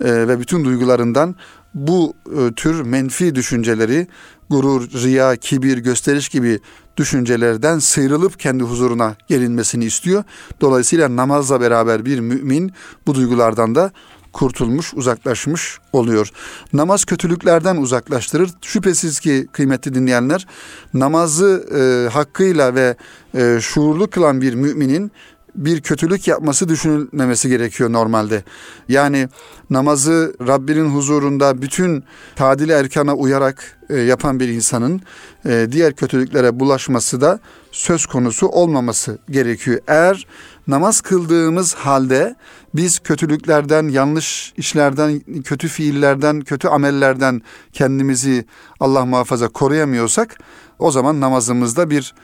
e, 0.00 0.28
ve 0.28 0.40
bütün 0.40 0.64
duygularından 0.64 1.34
bu 1.76 2.14
e, 2.38 2.52
tür 2.52 2.80
menfi 2.80 3.34
düşünceleri, 3.34 4.06
gurur, 4.50 4.82
riya, 4.82 5.36
kibir, 5.36 5.78
gösteriş 5.78 6.28
gibi 6.28 6.60
düşüncelerden 6.96 7.78
sıyrılıp 7.78 8.38
kendi 8.38 8.64
huzuruna 8.64 9.16
gelinmesini 9.28 9.84
istiyor. 9.84 10.24
Dolayısıyla 10.60 11.16
namazla 11.16 11.60
beraber 11.60 12.04
bir 12.04 12.20
mümin 12.20 12.72
bu 13.06 13.14
duygulardan 13.14 13.74
da 13.74 13.90
kurtulmuş, 14.32 14.94
uzaklaşmış 14.94 15.78
oluyor. 15.92 16.30
Namaz 16.72 17.04
kötülüklerden 17.04 17.76
uzaklaştırır. 17.76 18.50
Şüphesiz 18.62 19.20
ki 19.20 19.48
kıymetli 19.52 19.94
dinleyenler 19.94 20.46
namazı 20.94 21.66
e, 21.74 22.12
hakkıyla 22.12 22.74
ve 22.74 22.96
e, 23.34 23.58
şuurlu 23.60 24.10
kılan 24.10 24.40
bir 24.40 24.54
müminin 24.54 25.12
bir 25.56 25.80
kötülük 25.80 26.28
yapması 26.28 26.68
düşünülmemesi 26.68 27.48
gerekiyor 27.48 27.92
normalde. 27.92 28.44
Yani 28.88 29.28
namazı 29.70 30.34
Rabbinin 30.46 30.88
huzurunda 30.90 31.62
bütün 31.62 32.04
tadili 32.36 32.72
erkana 32.72 33.14
uyarak 33.14 33.78
e, 33.90 33.96
yapan 34.00 34.40
bir 34.40 34.48
insanın 34.48 35.00
e, 35.46 35.68
diğer 35.72 35.92
kötülüklere 35.92 36.60
bulaşması 36.60 37.20
da 37.20 37.40
söz 37.72 38.06
konusu 38.06 38.46
olmaması 38.46 39.18
gerekiyor. 39.30 39.80
Eğer 39.88 40.26
namaz 40.66 41.00
kıldığımız 41.00 41.74
halde 41.74 42.34
biz 42.74 42.98
kötülüklerden, 42.98 43.88
yanlış 43.88 44.52
işlerden, 44.56 45.20
kötü 45.44 45.68
fiillerden, 45.68 46.40
kötü 46.40 46.68
amellerden 46.68 47.42
kendimizi 47.72 48.44
Allah 48.80 49.06
muhafaza 49.06 49.48
koruyamıyorsak 49.48 50.38
o 50.78 50.90
zaman 50.90 51.20
namazımızda 51.20 51.90
bir 51.90 52.14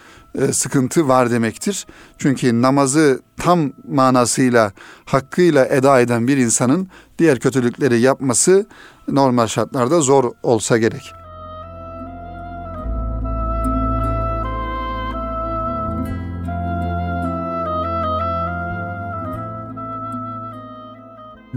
sıkıntı 0.52 1.08
var 1.08 1.30
demektir. 1.30 1.86
Çünkü 2.18 2.62
namazı 2.62 3.20
tam 3.36 3.72
manasıyla, 3.88 4.72
hakkıyla 5.04 5.66
eda 5.66 6.00
eden 6.00 6.28
bir 6.28 6.36
insanın 6.36 6.88
diğer 7.18 7.38
kötülükleri 7.40 8.00
yapması 8.00 8.66
normal 9.08 9.46
şartlarda 9.46 10.00
zor 10.00 10.32
olsa 10.42 10.78
gerek. 10.78 11.12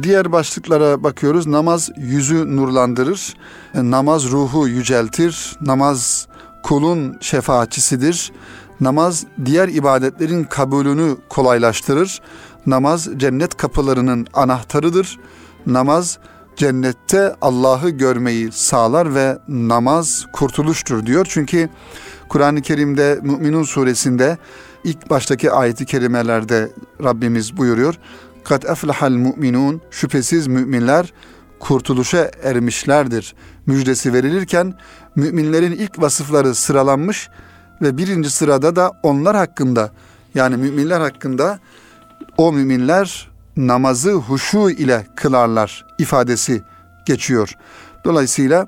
Diğer 0.03 0.31
başlıklara 0.31 1.03
bakıyoruz. 1.03 1.47
Namaz 1.47 1.89
yüzü 1.97 2.55
nurlandırır. 2.55 3.33
E, 3.75 3.91
namaz 3.91 4.31
ruhu 4.31 4.67
yüceltir. 4.67 5.57
Namaz 5.61 6.27
kulun 6.63 7.17
şefaatçisidir. 7.21 8.31
Namaz 8.81 9.25
diğer 9.45 9.67
ibadetlerin 9.67 10.43
kabulünü 10.43 11.17
kolaylaştırır. 11.29 12.21
Namaz 12.65 13.09
cennet 13.17 13.57
kapılarının 13.57 14.27
anahtarıdır. 14.33 15.19
Namaz 15.65 16.19
cennette 16.55 17.35
Allah'ı 17.41 17.89
görmeyi 17.89 18.51
sağlar 18.51 19.15
ve 19.15 19.37
namaz 19.47 20.25
kurtuluştur 20.33 21.05
diyor. 21.05 21.25
Çünkü 21.29 21.69
Kur'an-ı 22.29 22.61
Kerim'de 22.61 23.19
Müminun 23.21 23.63
suresinde 23.63 24.37
ilk 24.83 25.09
baştaki 25.09 25.51
ayeti 25.51 25.85
kerimelerde 25.85 26.71
Rabbimiz 27.03 27.57
buyuruyor. 27.57 27.95
Kat 28.43 28.65
eflahal 28.65 29.11
mu'minun 29.11 29.81
şüphesiz 29.91 30.47
müminler 30.47 31.13
kurtuluşa 31.59 32.31
ermişlerdir. 32.43 33.35
Müjdesi 33.65 34.13
verilirken 34.13 34.73
müminlerin 35.15 35.71
ilk 35.71 36.01
vasıfları 36.01 36.55
sıralanmış 36.55 37.29
ve 37.81 37.97
birinci 37.97 38.29
sırada 38.29 38.75
da 38.75 38.91
onlar 39.03 39.35
hakkında 39.35 39.91
yani 40.35 40.57
müminler 40.57 41.01
hakkında 41.01 41.59
o 42.37 42.53
müminler 42.53 43.29
namazı 43.57 44.11
huşu 44.11 44.69
ile 44.69 45.07
kılarlar 45.15 45.85
ifadesi 45.99 46.63
geçiyor. 47.05 47.51
Dolayısıyla 48.05 48.67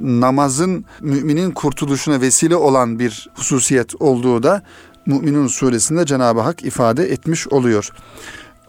namazın 0.00 0.84
müminin 1.00 1.50
kurtuluşuna 1.50 2.20
vesile 2.20 2.56
olan 2.56 2.98
bir 2.98 3.30
hususiyet 3.34 3.94
olduğu 4.00 4.42
da 4.42 4.62
Müminun 5.06 5.46
suresinde 5.46 6.06
Cenab-ı 6.06 6.40
Hak 6.40 6.64
ifade 6.64 7.12
etmiş 7.12 7.48
oluyor. 7.48 7.90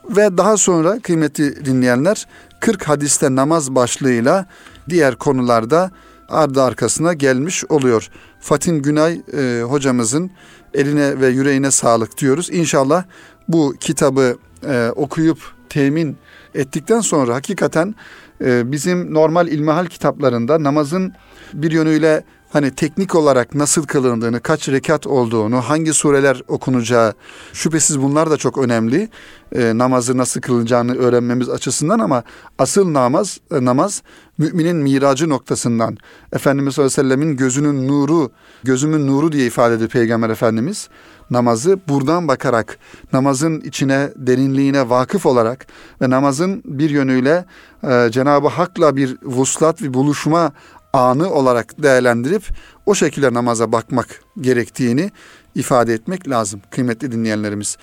Ve 0.10 0.38
daha 0.38 0.58
sonra 0.58 1.00
kıymetli 1.00 1.66
dinleyenler 1.66 2.28
40 2.60 2.84
hadiste 2.84 3.36
namaz 3.36 3.76
başlığıyla 3.76 4.46
diğer 4.90 5.16
konularda 5.16 5.92
ardı 6.30 6.64
arkasına 6.64 7.14
gelmiş 7.14 7.66
oluyor. 7.70 8.10
Fatin 8.46 8.82
Günay 8.82 9.22
e, 9.34 9.62
hocamızın 9.62 10.32
eline 10.74 11.20
ve 11.20 11.28
yüreğine 11.28 11.72
sağlık 11.72 12.18
diyoruz. 12.18 12.50
İnşallah 12.52 13.04
bu 13.48 13.76
kitabı 13.80 14.38
e, 14.68 14.90
okuyup 14.96 15.38
temin 15.70 16.18
ettikten 16.56 17.00
sonra 17.00 17.36
hakikaten 17.36 17.96
e, 18.42 18.72
bizim 18.72 19.14
normal 19.14 19.48
ilmihal 19.48 19.86
kitaplarında 19.86 20.64
namazın 20.64 21.14
bir 21.54 21.72
yönüyle 21.72 22.24
hani 22.56 22.72
teknik 22.72 23.16
olarak 23.16 23.56
nasıl 23.56 23.84
kılındığını, 23.84 24.40
kaç 24.40 24.70
rekat 24.70 25.08
olduğunu, 25.08 25.62
hangi 25.62 25.94
sureler 25.94 26.42
okunacağı 26.48 27.14
şüphesiz 27.54 28.02
bunlar 28.02 28.30
da 28.32 28.38
çok 28.38 28.58
önemli. 28.58 29.10
E, 29.56 29.78
namazı 29.78 30.18
nasıl 30.18 30.42
kılınacağını 30.42 30.96
öğrenmemiz 30.96 31.50
açısından 31.50 32.00
ama 32.00 32.24
asıl 32.60 32.94
namaz 32.94 33.40
e, 33.52 33.66
namaz 33.66 34.04
müminin 34.38 34.76
miracı 34.76 35.30
noktasından 35.30 35.98
Efendimiz 36.34 36.76
sallallahu 36.76 36.94
aleyhi 36.94 37.10
ve 37.10 37.16
sellemin 37.16 37.38
gözünün 37.38 37.88
nuru, 37.88 38.32
gözümün 38.64 39.08
nuru 39.08 39.32
diye 39.32 39.46
ifade 39.46 39.76
ediyor 39.76 39.90
Peygamber 39.90 40.30
Efendimiz 40.30 40.90
namazı 41.30 41.80
buradan 41.88 42.28
bakarak 42.28 42.78
namazın 43.14 43.62
içine 43.62 44.10
derinliğine 44.16 44.90
vakıf 44.90 45.26
olarak 45.26 45.68
ve 46.02 46.10
namazın 46.10 46.62
bir 46.66 46.90
yönüyle 46.90 47.46
e, 47.84 48.08
Cenab-ı 48.12 48.48
Hak'la 48.48 48.96
bir 48.96 49.18
vuslat 49.24 49.82
bir 49.82 49.94
buluşma 49.94 50.52
anı 50.96 51.34
olarak 51.34 51.84
değerlendirip 51.84 52.44
o 52.86 52.96
şekilde 52.96 53.34
namaza 53.34 53.72
bakmak 53.72 54.08
gerektiğini 54.42 55.12
ifade 55.56 55.94
etmek 55.94 56.30
lazım 56.30 56.62
kıymetli 56.72 57.12
dinleyenlerimiz. 57.12 57.78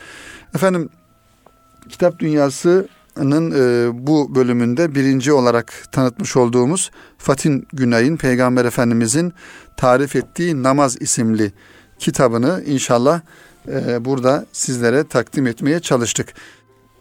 Efendim 0.55 0.88
kitap 1.88 2.18
dünyasının 2.18 3.51
e, 3.51 3.90
bu 4.07 4.35
bölümünde 4.35 4.94
birinci 4.94 5.33
olarak 5.33 5.72
tanıtmış 5.92 6.37
olduğumuz 6.37 6.90
Fatin 7.18 7.66
Günay'ın 7.72 8.16
Peygamber 8.16 8.64
Efendimizin 8.64 9.33
tarif 9.77 10.16
ettiği 10.16 10.62
namaz 10.62 10.96
isimli 11.01 11.53
kitabını 11.98 12.62
inşallah 12.66 13.20
e, 13.68 14.05
burada 14.05 14.46
sizlere 14.53 15.05
takdim 15.05 15.46
etmeye 15.46 15.81
çalıştık. 15.81 16.35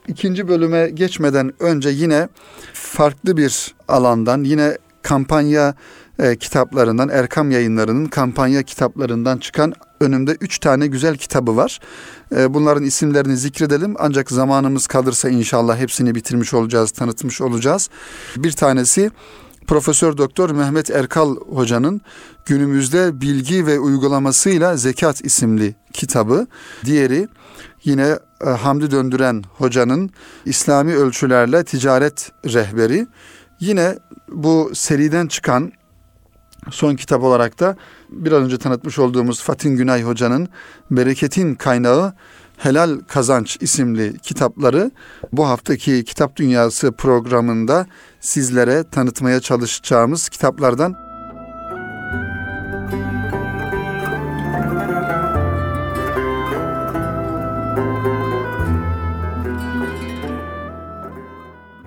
İkinci 0.08 0.48
bölüme 0.48 0.90
geçmeden 0.90 1.54
önce 1.60 1.90
yine 1.90 2.28
farklı 2.74 3.38
bir 3.38 3.76
alandan 3.88 4.44
yine 4.44 4.78
kampanya 5.02 5.76
e, 6.22 6.36
kitaplarından, 6.36 7.10
Erkam 7.10 7.52
yayınlarının 7.52 8.06
kampanya 8.06 8.64
kitaplarından 8.64 9.38
çıkan 9.38 9.74
önümde 10.00 10.38
üç 10.42 10.60
tane 10.60 10.88
güzel 10.88 11.18
kitabı 11.18 11.56
var. 11.56 11.80
E, 12.36 12.54
bunların 12.54 12.84
isimlerini 12.84 13.38
zikredelim 13.38 13.96
ancak 14.00 14.32
zamanımız 14.32 14.88
kalırsa 14.88 15.30
inşallah 15.30 15.78
hepsini 15.78 16.16
bitirmiş 16.16 16.54
olacağız, 16.54 16.92
tanıtmış 16.92 17.42
olacağız. 17.42 17.90
Bir 18.38 18.52
tanesi 18.52 19.12
Profesör 19.68 20.18
Doktor 20.18 20.50
Mehmet 20.50 20.90
Erkal 20.90 21.36
hocanın 21.36 22.02
günümüzde 22.46 23.22
bilgi 23.22 23.66
ve 23.66 23.80
uygulamasıyla 23.80 24.78
zekat 24.78 25.26
isimli 25.26 25.76
kitabı. 25.94 26.48
Diğeri 26.86 27.28
yine 27.84 28.20
e, 28.46 28.50
Hamdi 28.50 28.92
Döndüren 28.92 29.44
hocanın 29.58 30.10
İslami 30.46 30.96
ölçülerle 30.96 31.64
ticaret 31.64 32.32
rehberi. 32.46 33.08
Yine 33.60 34.00
bu 34.32 34.72
seriden 34.74 35.28
çıkan 35.28 35.72
son 36.70 36.96
kitap 36.96 37.24
olarak 37.24 37.60
da 37.60 37.76
biraz 38.10 38.44
önce 38.44 38.58
tanıtmış 38.58 39.00
olduğumuz 39.00 39.44
Fatin 39.44 39.76
Günay 39.76 40.04
Hoca'nın 40.04 40.50
Bereketin 40.92 41.56
Kaynağı 41.56 42.14
Helal 42.58 43.00
Kazanç 43.08 43.58
isimli 43.62 44.18
kitapları 44.20 44.92
bu 45.32 45.48
haftaki 45.48 46.06
Kitap 46.06 46.36
Dünyası 46.36 46.92
programında 46.92 47.86
sizlere 48.20 48.84
tanıtmaya 48.92 49.40
çalışacağımız 49.40 50.30
kitaplardan 50.30 50.96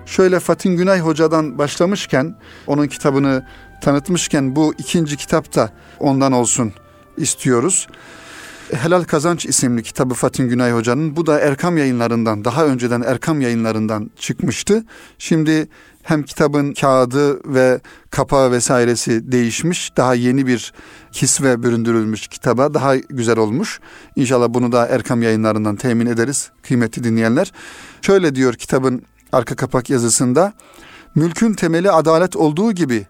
Şöyle 0.05 0.39
Fatin 0.39 0.77
Günay 0.77 0.99
Hoca'dan 0.99 1.57
başlamışken, 1.57 2.35
onun 2.67 2.87
kitabını 2.87 3.45
tanıtmışken 3.85 4.55
bu 4.55 4.73
ikinci 4.77 5.17
kitap 5.17 5.55
da 5.55 5.69
ondan 5.99 6.31
olsun 6.31 6.73
istiyoruz. 7.17 7.87
Helal 8.71 9.03
Kazanç 9.03 9.45
isimli 9.45 9.83
kitabı 9.83 10.13
Fatih 10.13 10.49
Günay 10.49 10.71
Hoca'nın. 10.71 11.15
Bu 11.15 11.25
da 11.25 11.39
Erkam 11.39 11.77
yayınlarından, 11.77 12.45
daha 12.45 12.65
önceden 12.65 13.01
Erkam 13.01 13.41
yayınlarından 13.41 14.11
çıkmıştı. 14.19 14.83
Şimdi 15.17 15.67
hem 16.03 16.23
kitabın 16.23 16.73
kağıdı 16.73 17.53
ve 17.53 17.79
kapağı 18.09 18.51
vesairesi 18.51 19.31
değişmiş. 19.31 19.97
Daha 19.97 20.15
yeni 20.15 20.47
bir 20.47 20.73
kisve 21.11 21.63
büründürülmüş 21.63 22.27
kitaba. 22.27 22.73
Daha 22.73 22.95
güzel 22.95 23.37
olmuş. 23.37 23.79
İnşallah 24.15 24.47
bunu 24.49 24.71
da 24.71 24.87
Erkam 24.87 25.21
yayınlarından 25.21 25.75
temin 25.75 26.05
ederiz 26.05 26.51
kıymetli 26.63 27.03
dinleyenler. 27.03 27.51
Şöyle 28.01 28.35
diyor 28.35 28.53
kitabın 28.53 29.01
arka 29.31 29.55
kapak 29.55 29.89
yazısında. 29.89 30.53
Mülkün 31.15 31.53
temeli 31.53 31.91
adalet 31.91 32.35
olduğu 32.35 32.71
gibi 32.71 33.05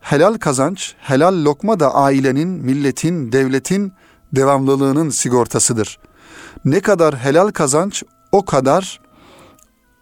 helal 0.00 0.34
kazanç, 0.38 0.94
helal 0.98 1.44
lokma 1.44 1.80
da 1.80 1.94
ailenin, 1.94 2.48
milletin, 2.48 3.32
devletin 3.32 3.92
devamlılığının 4.32 5.10
sigortasıdır. 5.10 5.98
Ne 6.64 6.80
kadar 6.80 7.16
helal 7.16 7.48
kazanç 7.48 8.02
o 8.32 8.44
kadar 8.44 9.00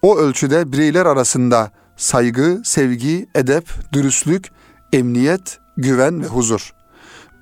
o 0.02 0.18
ölçüde 0.18 0.72
bireyler 0.72 1.06
arasında 1.06 1.70
saygı, 1.96 2.61
sevgi, 2.64 3.28
edep, 3.34 3.68
dürüstlük, 3.92 4.50
emniyet, 4.92 5.58
güven 5.76 6.22
ve 6.22 6.26
huzur. 6.26 6.72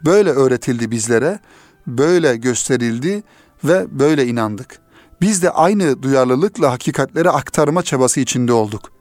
Böyle 0.04 0.30
öğretildi 0.30 0.90
bizlere, 0.90 1.38
böyle 1.86 2.36
gösterildi 2.36 3.22
ve 3.64 3.86
böyle 3.98 4.26
inandık. 4.26 4.78
Biz 5.20 5.42
de 5.42 5.50
aynı 5.50 6.02
duyarlılıkla 6.02 6.72
hakikatleri 6.72 7.30
aktarma 7.30 7.82
çabası 7.82 8.20
içinde 8.20 8.52
olduk. 8.52 8.92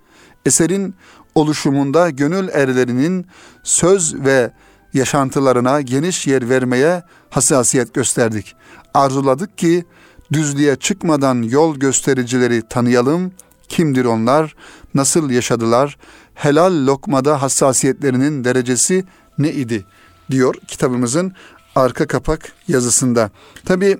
Eserin 0.45 0.95
oluşumunda 1.35 2.09
gönül 2.09 2.49
erlerinin 2.49 3.27
söz 3.63 4.15
ve 4.15 4.51
yaşantılarına 4.93 5.81
geniş 5.81 6.27
yer 6.27 6.49
vermeye 6.49 7.03
hassasiyet 7.29 7.93
gösterdik. 7.93 8.55
Arzuladık 8.93 9.57
ki 9.57 9.85
düzlüğe 10.33 10.75
çıkmadan 10.75 11.41
yol 11.41 11.75
göstericileri 11.75 12.61
tanıyalım. 12.69 13.31
Kimdir 13.69 14.05
onlar? 14.05 14.55
Nasıl 14.93 15.29
yaşadılar? 15.29 15.97
Helal 16.33 16.85
lokmada 16.85 17.41
hassasiyetlerinin 17.41 18.43
derecesi 18.43 19.03
ne 19.37 19.51
idi? 19.51 19.85
diyor 20.31 20.55
kitabımızın 20.67 21.33
arka 21.75 22.07
kapak 22.07 22.51
yazısında. 22.67 23.29
Tabi 23.65 23.97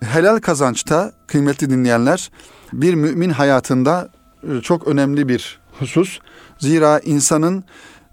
helal 0.00 0.38
kazançta 0.40 1.12
kıymetli 1.26 1.70
dinleyenler 1.70 2.30
bir 2.72 2.94
mümin 2.94 3.30
hayatında 3.30 4.08
e, 4.42 4.60
çok 4.60 4.88
önemli 4.88 5.28
bir 5.28 5.58
husus. 5.78 6.18
Zira 6.58 6.98
insanın 6.98 7.64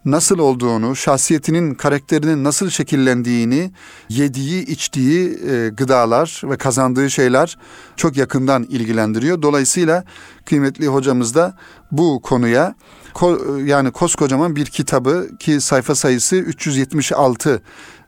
nasıl 0.05 0.39
olduğunu, 0.39 0.95
şahsiyetinin, 0.95 1.75
karakterinin 1.75 2.43
nasıl 2.43 2.69
şekillendiğini, 2.69 3.71
yediği, 4.10 4.65
içtiği 4.65 5.39
e, 5.49 5.69
gıdalar 5.69 6.41
ve 6.43 6.58
kazandığı 6.58 7.10
şeyler 7.10 7.58
çok 7.95 8.17
yakından 8.17 8.63
ilgilendiriyor. 8.63 9.41
Dolayısıyla 9.41 10.03
kıymetli 10.45 10.88
hocamız 10.88 11.36
da 11.36 11.58
bu 11.91 12.21
konuya 12.21 12.75
ko, 13.13 13.39
yani 13.63 13.91
koskocaman 13.91 14.55
bir 14.55 14.65
kitabı 14.65 15.27
ki 15.39 15.62
sayfa 15.62 15.95
sayısı 15.95 16.36
376 16.36 17.62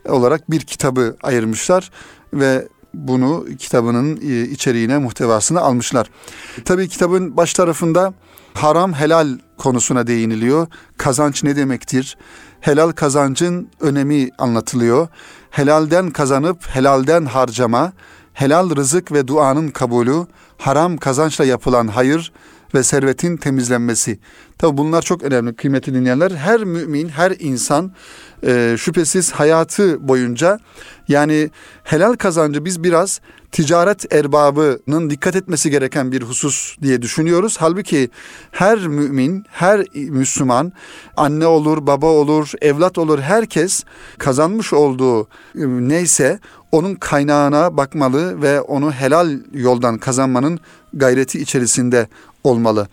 olarak 0.10 0.52
bir 0.52 0.60
kitabı 0.60 1.16
ayırmışlar 1.24 1.92
ve 2.34 2.68
bunu 2.94 3.46
kitabının 3.60 4.20
e, 4.22 4.42
içeriğine, 4.42 4.98
muhtevasına 4.98 5.62
almışlar. 5.62 6.10
Tabii 6.66 6.88
kitabın 6.88 7.38
baş 7.38 7.54
tarafında 7.54 8.14
haram 8.54 8.94
helal 8.94 9.38
konusuna 9.58 10.08
değiniliyor. 10.08 10.68
Kazanç 10.98 11.44
ne 11.44 11.56
demektir? 11.56 12.18
Helal 12.62 12.92
kazancın 12.92 13.70
önemi 13.80 14.30
anlatılıyor. 14.38 15.08
Helalden 15.50 16.12
kazanıp 16.12 16.68
helalden 16.68 17.26
harcama, 17.26 17.94
helal 18.34 18.76
rızık 18.76 19.12
ve 19.12 19.28
duanın 19.28 19.70
kabulü, 19.70 20.28
haram 20.58 20.98
kazançla 20.98 21.46
yapılan 21.46 21.88
hayır 21.88 22.32
ve 22.76 22.84
servetin 22.84 23.38
temizlenmesi. 23.38 24.20
Tabi 24.58 24.78
bunlar 24.78 25.02
çok 25.02 25.24
önemli 25.24 25.56
kıymetli 25.56 25.94
dinleyenler. 25.94 26.32
Her 26.32 26.64
mümin, 26.64 27.10
her 27.10 27.34
insan 27.40 27.92
e, 28.44 28.76
şüphesiz 28.80 29.32
hayatı 29.32 30.08
boyunca 30.08 30.60
yani 31.08 31.50
helal 31.84 32.14
kazancı 32.14 32.66
biz 32.66 32.84
biraz 32.84 33.22
ticaret 33.52 34.14
erbabının 34.14 35.10
dikkat 35.10 35.36
etmesi 35.36 35.70
gereken 35.70 36.12
bir 36.12 36.22
husus 36.22 36.78
diye 36.82 37.02
düşünüyoruz. 37.02 37.58
Halbuki 37.60 38.10
her 38.52 38.88
mümin, 38.88 39.46
her 39.50 39.86
Müslüman 39.96 40.72
anne 41.18 41.46
olur, 41.46 41.88
baba 41.88 42.08
olur, 42.08 42.52
evlat 42.62 42.98
olur 42.98 43.20
herkes 43.20 43.84
kazanmış 44.18 44.74
olduğu 44.74 45.24
e, 45.24 45.28
neyse 45.66 46.40
onun 46.72 46.96
kaynağına 46.96 47.78
bakmalı 47.78 48.42
ve 48.42 48.62
onu 48.62 48.92
helal 48.92 49.40
yoldan 49.54 49.98
kazanmanın 49.98 50.60
gayreti 50.94 51.40
içerisinde 51.40 52.08
olmalı. 52.44 52.88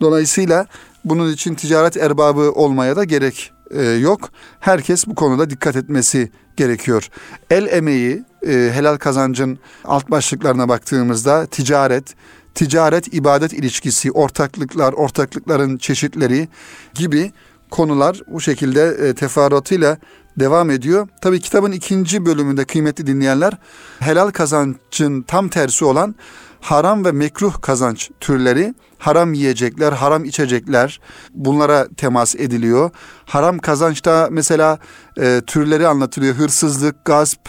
Dolayısıyla 0.00 0.66
bunun 1.04 1.32
için 1.32 1.54
ticaret 1.54 1.96
erbabı 1.96 2.52
olmaya 2.52 2.96
da 2.96 3.04
gerek 3.04 3.52
e, 3.70 3.82
yok. 3.82 4.30
Herkes 4.60 5.06
bu 5.06 5.14
konuda 5.14 5.50
dikkat 5.50 5.76
etmesi 5.76 6.30
gerekiyor. 6.56 7.08
El 7.50 7.66
emeği, 7.66 8.24
e, 8.46 8.52
helal 8.52 8.96
kazancın 8.96 9.58
alt 9.84 10.10
başlıklarına 10.10 10.68
baktığımızda 10.68 11.46
ticaret, 11.46 12.14
ticaret 12.54 13.14
ibadet 13.14 13.52
ilişkisi, 13.52 14.12
ortaklıklar, 14.12 14.92
ortaklıkların 14.92 15.78
çeşitleri 15.78 16.48
gibi 16.94 17.32
konular 17.70 18.20
bu 18.28 18.40
şekilde 18.40 19.08
e, 19.08 19.14
teferruatıyla 19.14 19.98
devam 20.36 20.70
ediyor. 20.70 21.08
Tabii 21.20 21.40
kitabın 21.40 21.72
ikinci 21.72 22.26
bölümünde 22.26 22.64
kıymetli 22.64 23.06
dinleyenler 23.06 23.52
helal 23.98 24.30
kazancın 24.30 25.22
tam 25.22 25.48
tersi 25.48 25.84
olan 25.84 26.14
haram 26.60 27.04
ve 27.04 27.12
mekruh 27.12 27.60
kazanç 27.60 28.10
türleri, 28.20 28.74
haram 28.98 29.32
yiyecekler, 29.32 29.92
haram 29.92 30.24
içecekler 30.24 31.00
bunlara 31.34 31.88
temas 31.96 32.34
ediliyor. 32.34 32.90
Haram 33.24 33.58
kazançta 33.58 34.28
mesela 34.30 34.78
e, 35.20 35.42
türleri 35.46 35.88
anlatılıyor. 35.88 36.34
Hırsızlık, 36.34 37.04
gasp, 37.04 37.40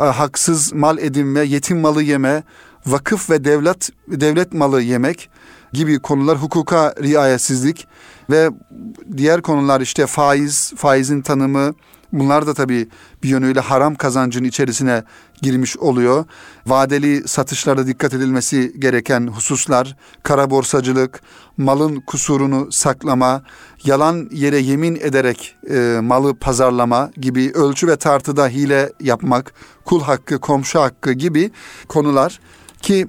e, 0.00 0.02
haksız 0.02 0.72
mal 0.72 0.98
edinme, 0.98 1.40
yetim 1.40 1.80
malı 1.80 2.02
yeme, 2.02 2.42
vakıf 2.86 3.30
ve 3.30 3.44
devlet 3.44 3.90
devlet 4.08 4.52
malı 4.52 4.82
yemek 4.82 5.30
gibi 5.72 5.98
konular 5.98 6.38
hukuka 6.38 6.94
riayetsizlik 7.02 7.86
ve 8.30 8.50
diğer 9.16 9.42
konular 9.42 9.80
işte 9.80 10.06
faiz, 10.06 10.72
faizin 10.76 11.22
tanımı, 11.22 11.74
Bunlar 12.12 12.46
da 12.46 12.54
tabii 12.54 12.88
bir 13.22 13.28
yönüyle 13.28 13.60
haram 13.60 13.94
kazancın 13.94 14.44
içerisine 14.44 15.04
girmiş 15.42 15.76
oluyor. 15.76 16.24
Vadeli 16.66 17.28
satışlarda 17.28 17.86
dikkat 17.86 18.14
edilmesi 18.14 18.72
gereken 18.78 19.26
hususlar, 19.26 19.96
kara 20.22 20.50
borsacılık, 20.50 21.20
malın 21.56 22.00
kusurunu 22.00 22.72
saklama, 22.72 23.42
yalan 23.84 24.28
yere 24.32 24.58
yemin 24.58 24.96
ederek 24.96 25.56
e, 25.70 25.98
malı 26.02 26.34
pazarlama 26.34 27.10
gibi 27.16 27.52
ölçü 27.54 27.88
ve 27.88 27.96
tartıda 27.96 28.48
hile 28.48 28.92
yapmak, 29.00 29.54
kul 29.84 30.00
hakkı, 30.00 30.40
komşu 30.40 30.80
hakkı 30.80 31.12
gibi 31.12 31.50
konular 31.88 32.40
ki 32.82 33.06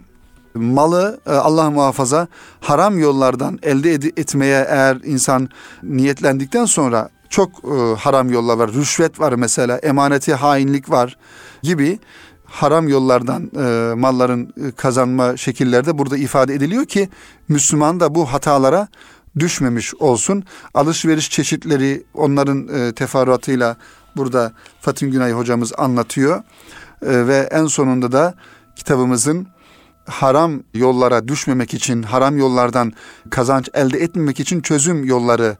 malı 0.53 1.19
e, 1.25 1.31
Allah 1.31 1.71
muhafaza 1.71 2.27
haram 2.61 2.99
yollardan 2.99 3.59
elde 3.63 3.93
etmeye 3.93 4.65
eğer 4.69 4.97
insan 5.03 5.49
niyetlendikten 5.83 6.65
sonra 6.65 7.09
çok 7.33 7.49
e, 7.63 7.95
haram 7.99 8.29
yollar 8.29 8.57
var. 8.57 8.73
Rüşvet 8.73 9.19
var 9.19 9.33
mesela, 9.33 9.77
emaneti 9.77 10.33
hainlik 10.33 10.89
var 10.89 11.17
gibi 11.63 11.99
haram 12.45 12.87
yollardan 12.87 13.51
e, 13.57 13.93
malların 13.95 14.53
e, 14.67 14.71
kazanma 14.71 15.37
şekilleri 15.37 15.85
de 15.85 15.97
burada 15.97 16.17
ifade 16.17 16.53
ediliyor 16.53 16.85
ki 16.85 17.09
Müslüman 17.47 17.99
da 17.99 18.15
bu 18.15 18.25
hatalara 18.25 18.87
düşmemiş 19.39 19.95
olsun. 19.95 20.43
Alışveriş 20.73 21.29
çeşitleri 21.29 22.03
onların 22.13 22.67
e, 22.67 22.93
teferruatıyla 22.93 23.77
burada 24.15 24.51
Fatih 24.81 25.11
Günay 25.11 25.31
hocamız 25.31 25.73
anlatıyor. 25.77 26.37
E, 27.01 27.27
ve 27.27 27.49
en 27.51 27.65
sonunda 27.65 28.11
da 28.11 28.33
kitabımızın 28.75 29.47
haram 30.05 30.63
yollara 30.73 31.27
düşmemek 31.27 31.73
için, 31.73 32.03
haram 32.03 32.37
yollardan 32.37 32.93
kazanç 33.29 33.69
elde 33.73 33.97
etmemek 33.97 34.39
için 34.39 34.61
çözüm 34.61 35.05
yolları 35.05 35.57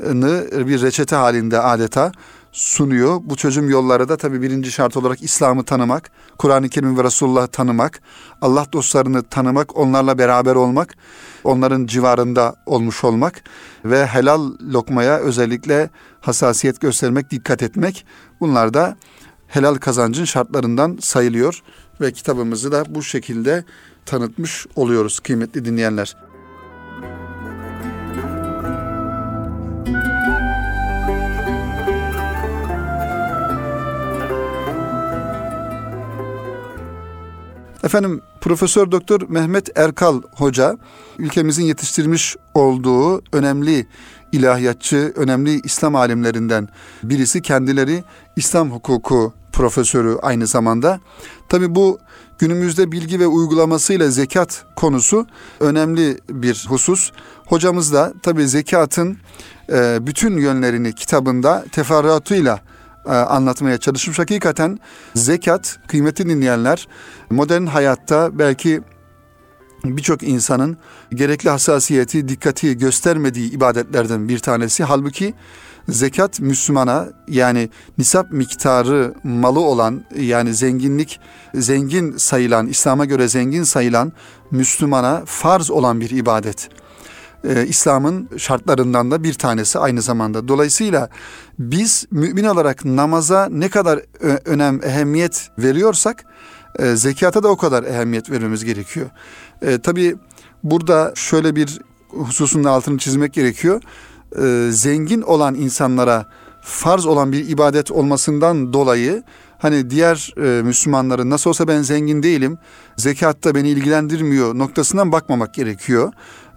bir 0.00 0.82
reçete 0.82 1.16
halinde 1.16 1.60
adeta 1.60 2.12
sunuyor. 2.52 3.20
Bu 3.24 3.36
çözüm 3.36 3.70
yolları 3.70 4.08
da 4.08 4.16
tabii 4.16 4.42
birinci 4.42 4.72
şart 4.72 4.96
olarak 4.96 5.22
İslam'ı 5.22 5.64
tanımak, 5.64 6.10
Kur'an-ı 6.38 6.68
Kerim 6.68 6.98
ve 6.98 7.04
Resulullah'ı 7.04 7.46
tanımak, 7.46 8.00
Allah 8.40 8.66
dostlarını 8.72 9.22
tanımak, 9.22 9.76
onlarla 9.76 10.18
beraber 10.18 10.54
olmak, 10.54 10.94
onların 11.44 11.86
civarında 11.86 12.56
olmuş 12.66 13.04
olmak 13.04 13.42
ve 13.84 14.06
helal 14.06 14.52
lokmaya 14.72 15.18
özellikle 15.18 15.90
hassasiyet 16.20 16.80
göstermek, 16.80 17.30
dikkat 17.30 17.62
etmek. 17.62 18.06
Bunlar 18.40 18.74
da 18.74 18.96
helal 19.48 19.74
kazancın 19.74 20.24
şartlarından 20.24 20.98
sayılıyor 21.00 21.62
ve 22.00 22.12
kitabımızı 22.12 22.72
da 22.72 22.94
bu 22.94 23.02
şekilde 23.02 23.64
tanıtmış 24.06 24.66
oluyoruz 24.76 25.20
kıymetli 25.20 25.64
dinleyenler. 25.64 26.16
Efendim 37.84 38.22
Profesör 38.40 38.90
Doktor 38.90 39.20
Mehmet 39.28 39.78
Erkal 39.78 40.22
Hoca 40.32 40.78
ülkemizin 41.18 41.64
yetiştirmiş 41.64 42.36
olduğu 42.54 43.22
önemli 43.32 43.86
ilahiyatçı, 44.32 45.12
önemli 45.16 45.60
İslam 45.64 45.94
alimlerinden 45.94 46.68
birisi. 47.02 47.42
Kendileri 47.42 48.04
İslam 48.36 48.70
hukuku 48.70 49.32
profesörü 49.52 50.18
aynı 50.22 50.46
zamanda. 50.46 51.00
Tabi 51.48 51.74
bu 51.74 51.98
günümüzde 52.38 52.92
bilgi 52.92 53.20
ve 53.20 53.26
uygulamasıyla 53.26 54.10
zekat 54.10 54.64
konusu 54.76 55.26
önemli 55.60 56.18
bir 56.30 56.66
husus. 56.68 57.12
Hocamız 57.46 57.92
da 57.92 58.12
tabi 58.22 58.48
zekatın 58.48 59.18
e, 59.72 60.06
bütün 60.06 60.36
yönlerini 60.36 60.94
kitabında 60.94 61.64
teferruatıyla 61.72 62.60
anlatmaya 63.12 63.78
çalışmış. 63.78 64.18
Hakikaten 64.18 64.78
zekat 65.14 65.78
kıymeti 65.88 66.28
dinleyenler 66.28 66.88
modern 67.30 67.66
hayatta 67.66 68.38
belki 68.38 68.82
birçok 69.84 70.22
insanın 70.22 70.76
gerekli 71.14 71.50
hassasiyeti, 71.50 72.28
dikkati 72.28 72.78
göstermediği 72.78 73.50
ibadetlerden 73.52 74.28
bir 74.28 74.38
tanesi. 74.38 74.84
Halbuki 74.84 75.34
zekat 75.88 76.40
Müslümana 76.40 77.08
yani 77.28 77.70
nisap 77.98 78.32
miktarı 78.32 79.14
malı 79.24 79.60
olan 79.60 80.04
yani 80.16 80.54
zenginlik 80.54 81.20
zengin 81.54 82.16
sayılan 82.16 82.66
İslam'a 82.66 83.04
göre 83.04 83.28
zengin 83.28 83.62
sayılan 83.62 84.12
Müslümana 84.50 85.22
farz 85.26 85.70
olan 85.70 86.00
bir 86.00 86.10
ibadet. 86.10 86.68
Ee, 87.44 87.66
İslam'ın 87.66 88.28
şartlarından 88.36 89.10
da 89.10 89.22
bir 89.22 89.34
tanesi 89.34 89.78
aynı 89.78 90.02
zamanda. 90.02 90.48
Dolayısıyla 90.48 91.08
biz 91.58 92.06
mümin 92.10 92.44
olarak 92.44 92.84
namaza 92.84 93.48
ne 93.50 93.68
kadar 93.68 94.00
önem, 94.44 94.80
ehemmiyet 94.84 95.50
veriyorsak 95.58 96.24
e, 96.78 96.96
zekata 96.96 97.42
da 97.42 97.48
o 97.48 97.56
kadar 97.56 97.84
ehemmiyet 97.84 98.30
vermemiz 98.30 98.64
gerekiyor. 98.64 99.10
E, 99.62 99.78
tabii 99.78 100.16
burada 100.62 101.12
şöyle 101.14 101.56
bir 101.56 101.80
hususun 102.08 102.64
altını 102.64 102.98
çizmek 102.98 103.32
gerekiyor. 103.32 103.82
E, 104.42 104.72
zengin 104.72 105.22
olan 105.22 105.54
insanlara 105.54 106.26
farz 106.60 107.06
olan 107.06 107.32
bir 107.32 107.48
ibadet 107.48 107.90
olmasından 107.90 108.72
dolayı 108.72 109.22
hani 109.58 109.90
diğer 109.90 110.34
e, 110.36 110.62
Müslümanların 110.62 111.30
nasıl 111.30 111.50
olsa 111.50 111.68
ben 111.68 111.82
zengin 111.82 112.22
değilim, 112.22 112.58
zekatta 112.96 113.54
beni 113.54 113.68
ilgilendirmiyor 113.68 114.58
noktasından 114.58 115.12
bakmamak 115.12 115.54
gerekiyor. 115.54 116.12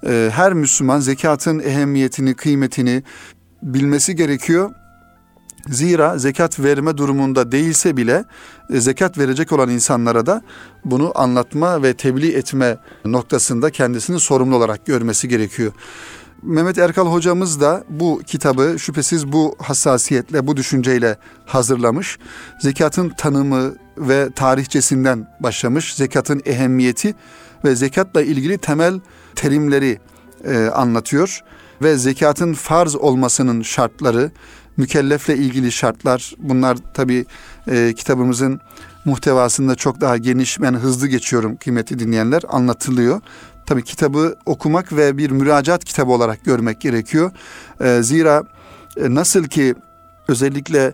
E, 0.05 0.29
her 0.33 0.53
Müslüman 0.53 0.99
zekatın 0.99 1.59
ehemmiyetini, 1.59 2.33
kıymetini 2.33 3.03
bilmesi 3.63 4.15
gerekiyor 4.15 4.71
Zira 5.69 6.17
zekat 6.17 6.59
verme 6.59 6.97
durumunda 6.97 7.51
değilse 7.51 7.97
bile 7.97 8.25
e, 8.73 8.79
zekat 8.79 9.17
verecek 9.17 9.51
olan 9.51 9.69
insanlara 9.69 10.25
da 10.25 10.41
bunu 10.85 11.11
anlatma 11.15 11.83
ve 11.83 11.93
tebliğ 11.93 12.31
etme 12.31 12.77
noktasında 13.05 13.69
kendisini 13.69 14.19
sorumlu 14.19 14.55
olarak 14.55 14.85
görmesi 14.85 15.27
gerekiyor. 15.27 15.71
Mehmet 16.43 16.77
Erkal 16.77 17.07
hocamız 17.07 17.61
da 17.61 17.83
bu 17.89 18.21
kitabı 18.25 18.75
şüphesiz 18.79 19.31
bu 19.31 19.55
hassasiyetle, 19.59 20.47
bu 20.47 20.57
düşünceyle 20.57 21.17
hazırlamış. 21.45 22.17
Zekatın 22.61 23.09
tanımı 23.09 23.75
ve 23.97 24.29
tarihçesinden 24.35 25.27
başlamış. 25.39 25.95
Zekatın 25.95 26.41
ehemmiyeti 26.45 27.15
ve 27.65 27.75
zekatla 27.75 28.21
ilgili 28.21 28.57
temel 28.57 28.99
terimleri 29.37 29.99
e, 30.43 30.57
anlatıyor 30.57 31.43
ve 31.81 31.97
zekatın 31.97 32.53
farz 32.53 32.95
olmasının 32.95 33.61
şartları, 33.61 34.31
mükellefle 34.77 35.37
ilgili 35.37 35.71
şartlar 35.71 36.33
bunlar 36.37 36.77
tabi 36.93 37.25
e, 37.67 37.93
kitabımızın 37.93 38.59
muhtevasında 39.05 39.75
çok 39.75 40.01
daha 40.01 40.17
geniş 40.17 40.61
ben 40.61 40.73
hızlı 40.73 41.07
geçiyorum 41.07 41.57
kıymetli 41.57 41.99
dinleyenler 41.99 42.41
anlatılıyor. 42.49 43.21
Tabi 43.65 43.83
kitabı 43.83 44.35
okumak 44.45 44.93
ve 44.93 45.17
bir 45.17 45.31
müracaat 45.31 45.85
kitabı 45.85 46.11
olarak 46.11 46.45
görmek 46.45 46.81
gerekiyor. 46.81 47.31
E, 47.81 48.03
zira 48.03 48.43
nasıl 48.97 49.43
ki 49.43 49.75
özellikle 50.27 50.93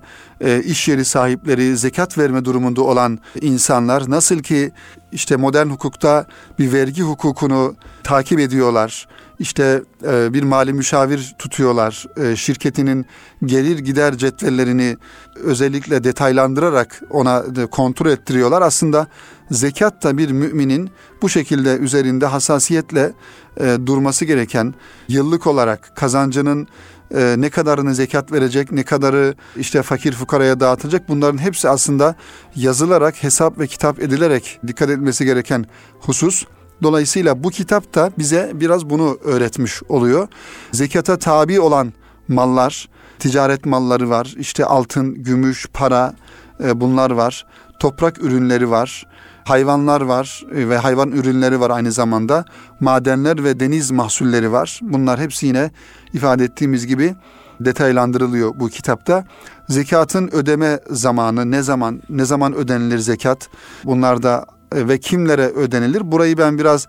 iş 0.65 0.87
yeri 0.87 1.05
sahipleri 1.05 1.77
zekat 1.77 2.17
verme 2.17 2.45
durumunda 2.45 2.81
olan 2.81 3.19
insanlar 3.41 4.09
nasıl 4.09 4.39
ki 4.39 4.71
işte 5.11 5.35
modern 5.35 5.67
hukukta 5.67 6.25
bir 6.59 6.73
vergi 6.73 7.01
hukukunu 7.01 7.75
takip 8.03 8.39
ediyorlar 8.39 9.07
işte 9.39 9.83
e, 10.07 10.33
bir 10.33 10.43
mali 10.43 10.73
müşavir 10.73 11.35
tutuyorlar. 11.39 12.05
E, 12.17 12.35
şirketinin 12.35 13.05
gelir 13.45 13.79
gider 13.79 14.17
cetvellerini 14.17 14.97
özellikle 15.35 16.03
detaylandırarak 16.03 17.01
ona 17.09 17.43
kontrol 17.71 18.11
ettiriyorlar. 18.11 18.61
Aslında 18.61 19.07
zekat 19.51 20.03
da 20.03 20.17
bir 20.17 20.31
müminin 20.31 20.89
bu 21.21 21.29
şekilde 21.29 21.77
üzerinde 21.77 22.25
hassasiyetle 22.25 23.13
e, 23.57 23.77
durması 23.85 24.25
gereken 24.25 24.73
yıllık 25.07 25.47
olarak 25.47 25.95
kazancının 25.95 26.67
e, 27.13 27.35
ne 27.37 27.49
kadarını 27.49 27.95
zekat 27.95 28.31
verecek, 28.31 28.71
ne 28.71 28.83
kadarı 28.83 29.35
işte 29.57 29.81
fakir 29.81 30.13
fukaraya 30.13 30.59
dağıtacak 30.59 31.09
bunların 31.09 31.37
hepsi 31.37 31.69
aslında 31.69 32.15
yazılarak, 32.55 33.23
hesap 33.23 33.59
ve 33.59 33.67
kitap 33.67 33.99
edilerek 33.99 34.59
dikkat 34.67 34.89
etmesi 34.89 35.25
gereken 35.25 35.65
husus. 35.99 36.45
Dolayısıyla 36.83 37.43
bu 37.43 37.49
kitap 37.49 37.95
da 37.95 38.11
bize 38.17 38.51
biraz 38.53 38.89
bunu 38.89 39.17
öğretmiş 39.23 39.83
oluyor. 39.83 40.27
Zekata 40.71 41.17
tabi 41.17 41.59
olan 41.59 41.93
mallar, 42.27 42.89
ticaret 43.19 43.65
malları 43.65 44.09
var. 44.09 44.33
İşte 44.37 44.65
altın, 44.65 45.15
gümüş, 45.15 45.67
para 45.73 46.15
e, 46.63 46.81
bunlar 46.81 47.11
var. 47.11 47.45
Toprak 47.79 48.23
ürünleri 48.23 48.69
var. 48.69 49.07
Hayvanlar 49.45 50.01
var 50.01 50.43
e, 50.55 50.69
ve 50.69 50.77
hayvan 50.77 51.11
ürünleri 51.11 51.59
var 51.59 51.69
aynı 51.69 51.91
zamanda. 51.91 52.45
Madenler 52.79 53.43
ve 53.43 53.59
deniz 53.59 53.91
mahsulleri 53.91 54.51
var. 54.51 54.79
Bunlar 54.81 55.19
hepsi 55.19 55.47
yine 55.47 55.71
ifade 56.13 56.43
ettiğimiz 56.43 56.87
gibi 56.87 57.15
detaylandırılıyor 57.59 58.51
bu 58.55 58.69
kitapta. 58.69 59.25
Zekatın 59.69 60.29
ödeme 60.31 60.79
zamanı, 60.89 61.51
ne 61.51 61.61
zaman 61.61 62.01
ne 62.09 62.25
zaman 62.25 62.53
ödenilir 62.53 62.97
zekat? 62.97 63.49
Bunlar 63.83 64.23
da 64.23 64.45
e, 64.75 64.87
ve 64.87 64.99
kimlere 64.99 65.45
ödenilir? 65.45 66.11
Burayı 66.11 66.37
ben 66.37 66.57
biraz 66.57 66.87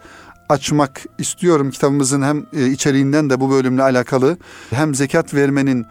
açmak 0.48 1.04
istiyorum. 1.18 1.70
Kitabımızın 1.70 2.22
hem 2.22 2.46
e, 2.52 2.66
içeriğinden 2.66 3.30
de 3.30 3.40
bu 3.40 3.50
bölümle 3.50 3.82
alakalı 3.82 4.36
hem 4.70 4.94
zekat 4.94 5.34
vermenin 5.34 5.86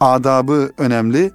adabı 0.00 0.70
önemli. 0.78 1.32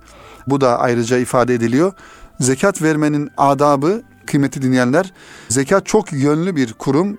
Bu 0.48 0.62
da 0.62 0.80
ayrıca 0.80 1.17
ifade 1.17 1.54
ediliyor. 1.54 1.93
Zekat 2.39 2.82
vermenin 2.82 3.30
adabı 3.38 4.02
kıymeti 4.26 4.62
dinleyenler 4.62 5.14
zekat 5.50 5.86
çok 5.86 6.14
yönlü 6.14 6.56
bir 6.56 6.74
kurum. 6.74 7.18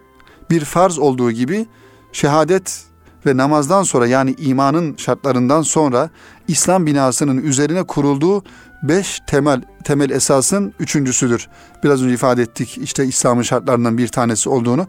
Bir 0.50 0.64
farz 0.64 0.98
olduğu 0.98 1.30
gibi 1.30 1.66
şehadet 2.12 2.84
ve 3.26 3.36
namazdan 3.36 3.82
sonra 3.82 4.06
yani 4.06 4.34
imanın 4.38 4.96
şartlarından 4.96 5.62
sonra 5.62 6.10
İslam 6.48 6.86
binasının 6.86 7.38
üzerine 7.38 7.82
kurulduğu 7.82 8.42
beş 8.82 9.20
temel 9.26 9.62
temel 9.84 10.10
esasın 10.10 10.74
üçüncüsüdür. 10.80 11.48
Biraz 11.84 12.02
önce 12.02 12.14
ifade 12.14 12.42
ettik 12.42 12.78
işte 12.82 13.04
İslam'ın 13.04 13.42
şartlarından 13.42 13.98
bir 13.98 14.08
tanesi 14.08 14.48
olduğunu. 14.48 14.86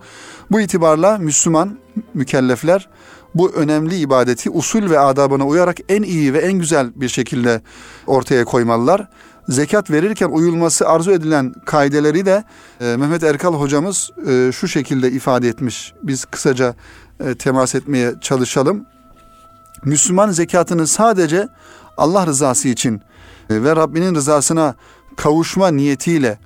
Bu 0.51 0.61
itibarla 0.61 1.17
Müslüman 1.17 1.77
mükellefler 2.13 2.89
bu 3.35 3.51
önemli 3.51 3.95
ibadeti 3.95 4.49
usul 4.49 4.89
ve 4.89 4.99
adabına 4.99 5.47
uyarak 5.47 5.77
en 5.89 6.03
iyi 6.03 6.33
ve 6.33 6.39
en 6.39 6.53
güzel 6.53 6.91
bir 6.95 7.09
şekilde 7.09 7.61
ortaya 8.07 8.45
koymalılar. 8.45 9.07
Zekat 9.49 9.91
verirken 9.91 10.29
uyulması 10.29 10.87
arzu 10.87 11.11
edilen 11.11 11.53
kaideleri 11.65 12.25
de 12.25 12.43
e, 12.81 12.97
Mehmet 12.97 13.23
Erkal 13.23 13.53
hocamız 13.53 14.11
e, 14.27 14.51
şu 14.51 14.67
şekilde 14.67 15.11
ifade 15.11 15.47
etmiş. 15.47 15.93
Biz 16.03 16.25
kısaca 16.25 16.75
e, 17.19 17.35
temas 17.35 17.75
etmeye 17.75 18.13
çalışalım. 18.21 18.85
Müslüman 19.83 20.31
zekatını 20.31 20.87
sadece 20.87 21.47
Allah 21.97 22.27
rızası 22.27 22.67
için 22.67 23.01
e, 23.49 23.63
ve 23.63 23.75
Rabbinin 23.75 24.15
rızasına 24.15 24.75
kavuşma 25.17 25.67
niyetiyle 25.71 26.39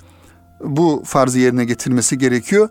bu 0.64 1.04
farzı 1.06 1.40
yerine 1.40 1.66
getirmesi 1.66 2.18
gerekiyor. 2.18 2.70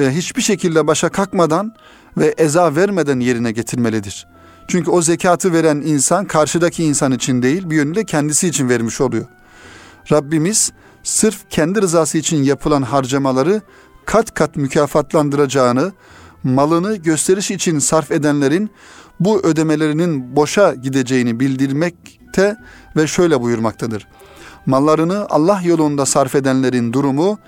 E, 0.00 0.10
hiçbir 0.10 0.42
şekilde 0.42 0.86
başa 0.86 1.08
kalkmadan 1.08 1.72
ve 2.16 2.34
eza 2.38 2.76
vermeden 2.76 3.20
yerine 3.20 3.52
getirmelidir. 3.52 4.26
Çünkü 4.68 4.90
o 4.90 5.02
zekatı 5.02 5.52
veren 5.52 5.76
insan 5.76 6.24
karşıdaki 6.24 6.84
insan 6.84 7.12
için 7.12 7.42
değil 7.42 7.70
bir 7.70 7.76
yönüyle 7.76 8.04
kendisi 8.04 8.48
için 8.48 8.68
vermiş 8.68 9.00
oluyor. 9.00 9.24
Rabbimiz 10.12 10.72
sırf 11.02 11.50
kendi 11.50 11.82
rızası 11.82 12.18
için 12.18 12.42
yapılan 12.42 12.82
harcamaları 12.82 13.62
kat 14.06 14.34
kat 14.34 14.56
mükafatlandıracağını, 14.56 15.92
malını 16.42 16.96
gösteriş 16.96 17.50
için 17.50 17.78
sarf 17.78 18.10
edenlerin 18.10 18.70
bu 19.20 19.40
ödemelerinin 19.40 20.36
boşa 20.36 20.74
gideceğini 20.74 21.40
bildirmekte 21.40 22.56
ve 22.96 23.06
şöyle 23.06 23.40
buyurmaktadır. 23.40 24.06
Mallarını 24.66 25.26
Allah 25.30 25.60
yolunda 25.64 26.06
sarf 26.06 26.34
edenlerin 26.34 26.92
durumu 26.92 27.38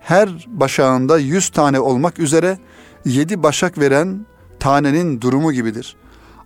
her 0.00 0.46
başağında 0.46 1.18
yüz 1.18 1.48
tane 1.48 1.80
olmak 1.80 2.18
üzere 2.18 2.58
yedi 3.04 3.42
başak 3.42 3.78
veren 3.78 4.26
tanenin 4.60 5.20
durumu 5.20 5.52
gibidir. 5.52 5.96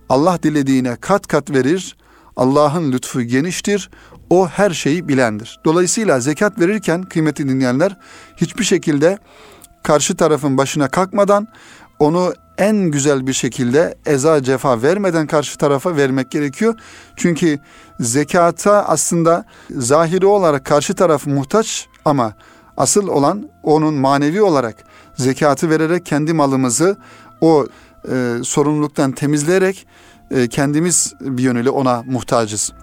Allah 0.09 0.39
dilediğine 0.43 0.95
kat 0.95 1.27
kat 1.27 1.51
verir, 1.51 1.97
Allah'ın 2.35 2.91
lütfu 2.91 3.21
geniştir. 3.21 3.89
O 4.29 4.47
her 4.47 4.71
şeyi 4.71 5.07
bilendir. 5.07 5.59
Dolayısıyla 5.65 6.19
zekat 6.19 6.59
verirken 6.59 7.03
kıymetli 7.03 7.49
dinleyenler 7.49 7.97
hiçbir 8.37 8.63
şekilde 8.63 9.17
karşı 9.83 10.15
tarafın 10.15 10.57
başına 10.57 10.87
kalkmadan 10.87 11.47
onu 11.99 12.33
en 12.57 12.77
güzel 12.77 13.27
bir 13.27 13.33
şekilde 13.33 13.95
eza 14.05 14.43
cefa 14.43 14.81
vermeden 14.81 15.27
karşı 15.27 15.57
tarafa 15.57 15.95
vermek 15.95 16.31
gerekiyor. 16.31 16.75
Çünkü 17.15 17.59
zekata 17.99 18.85
aslında 18.85 19.45
zahiri 19.71 20.25
olarak 20.25 20.65
karşı 20.65 20.93
taraf 20.93 21.27
muhtaç 21.27 21.87
ama 22.05 22.33
asıl 22.77 23.07
olan 23.07 23.49
onun 23.63 23.93
manevi 23.93 24.41
olarak 24.41 24.75
zekatı 25.15 25.69
vererek 25.69 26.05
kendi 26.05 26.33
malımızı 26.33 26.97
o 27.41 27.65
e, 28.11 28.37
sorumluluktan 28.43 29.11
temizleyerek 29.11 29.87
kendimiz 30.49 31.13
bir 31.21 31.43
yönüyle 31.43 31.69
ona 31.69 32.03
muhtacız. 32.03 32.73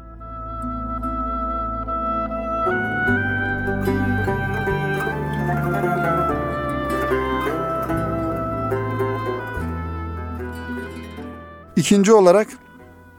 İkinci 11.76 12.12
olarak 12.12 12.48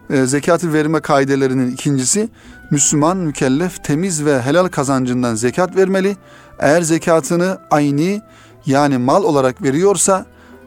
e, 0.09 0.25
zekatı 0.25 0.73
verme 0.73 0.99
kaidelerinin 0.99 1.71
ikincisi 1.71 2.29
Müslüman 2.71 3.17
mükellef 3.17 3.83
temiz 3.83 4.25
ve 4.25 4.41
helal 4.41 4.67
kazancından 4.67 5.35
zekat 5.35 5.75
vermeli. 5.75 6.17
Eğer 6.59 6.81
zekatını 6.81 7.57
ayni 7.71 8.21
yani 8.65 8.97
mal 8.97 9.23
olarak 9.23 9.63
veriyorsa 9.63 10.25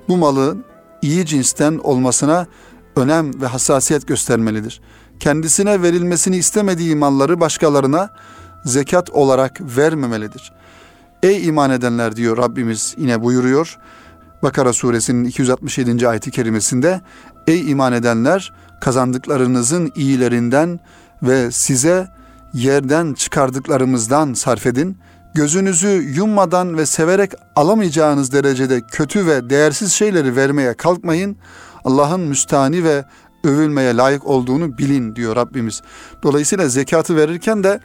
bu 0.08 0.16
malın 0.16 0.64
iyi 1.02 1.26
cinsten 1.26 1.80
olmasına 1.82 2.46
önem 2.96 3.40
ve 3.40 3.46
hassasiyet 3.46 4.08
göstermelidir. 4.08 4.80
Kendisine 5.20 5.82
verilmesini 5.82 6.36
istemediği 6.36 6.96
malları 6.96 7.40
başkalarına 7.40 8.10
zekat 8.64 9.10
olarak 9.10 9.60
vermemelidir. 9.76 10.52
Ey 11.22 11.46
iman 11.46 11.70
edenler 11.70 12.16
diyor 12.16 12.36
Rabbimiz 12.36 12.94
yine 12.98 13.22
buyuruyor. 13.22 13.78
Bakara 14.42 14.72
suresinin 14.72 15.24
267. 15.24 16.08
ayeti 16.08 16.30
kerimesinde 16.30 17.00
Ey 17.46 17.70
iman 17.70 17.92
edenler 17.92 18.52
kazandıklarınızın 18.80 19.92
iyilerinden 19.96 20.80
ve 21.22 21.50
size 21.50 22.08
yerden 22.54 23.14
çıkardıklarımızdan 23.14 24.34
sarf 24.34 24.66
edin. 24.66 24.98
Gözünüzü 25.34 25.88
yummadan 25.88 26.76
ve 26.76 26.86
severek 26.86 27.32
alamayacağınız 27.56 28.32
derecede 28.32 28.80
kötü 28.80 29.26
ve 29.26 29.50
değersiz 29.50 29.92
şeyleri 29.92 30.36
vermeye 30.36 30.74
kalkmayın. 30.74 31.36
Allah'ın 31.84 32.20
müstani 32.20 32.84
ve 32.84 33.04
övülmeye 33.44 33.96
layık 33.96 34.26
olduğunu 34.26 34.78
bilin 34.78 35.16
diyor 35.16 35.36
Rabbimiz. 35.36 35.82
Dolayısıyla 36.22 36.68
zekatı 36.68 37.16
verirken 37.16 37.64
de 37.64 37.80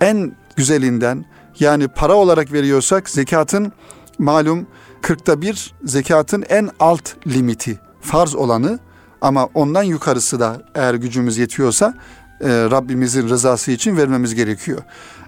en 0.00 0.36
güzelinden 0.56 1.24
yani 1.60 1.88
para 1.88 2.14
olarak 2.14 2.52
veriyorsak 2.52 3.10
zekatın 3.10 3.72
malum 4.18 4.66
kırkta 5.02 5.42
bir 5.42 5.74
zekatın 5.84 6.44
en 6.48 6.70
alt 6.80 7.26
limiti 7.26 7.78
farz 8.00 8.34
olanı 8.34 8.78
ama 9.20 9.48
ondan 9.54 9.82
yukarısı 9.82 10.40
da 10.40 10.62
eğer 10.74 10.94
gücümüz 10.94 11.38
yetiyorsa 11.38 11.94
e, 12.40 12.48
Rabbimizin 12.48 13.28
rızası 13.28 13.70
için 13.70 13.96
vermemiz 13.96 14.34
gerekiyor. 14.34 14.82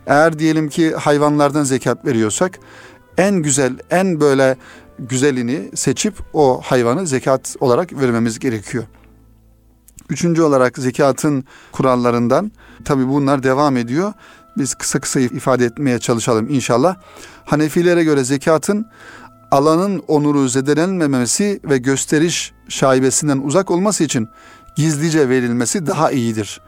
Eğer 0.07 0.39
diyelim 0.39 0.69
ki 0.69 0.95
hayvanlardan 0.95 1.65
zekat 1.65 2.05
veriyorsak 2.07 2.59
en 3.19 3.35
güzel, 3.35 3.79
en 3.91 4.21
böyle 4.21 4.57
güzelini 4.99 5.71
seçip 5.75 6.15
o 6.33 6.61
hayvanı 6.65 7.07
zekat 7.07 7.57
olarak 7.61 7.93
vermemiz 7.93 8.39
gerekiyor. 8.39 8.85
Üçüncü 10.11 10.43
olarak 10.43 10.79
zekatın 10.79 11.45
kurallarından 11.73 12.53
tabi 12.85 13.09
bunlar 13.09 13.43
devam 13.43 13.77
ediyor. 13.77 14.13
Biz 14.59 14.75
kısa 14.75 15.01
kısa 15.01 15.21
ifade 15.21 15.65
etmeye 15.65 15.99
çalışalım 15.99 16.49
inşallah. 16.49 16.97
Hanefilere 17.45 18.05
göre 18.05 18.25
zekatın 18.25 18.87
alanın 19.51 20.03
onuru 20.09 20.49
zedelenmemesi 20.49 21.61
ve 21.65 21.79
gösteriş 21.79 22.53
şaibesinden 22.69 23.39
uzak 23.39 23.71
olması 23.71 24.05
için 24.05 24.29
gizlice 24.77 25.29
verilmesi 25.29 25.87
daha 25.87 26.11
iyidir. 26.11 26.61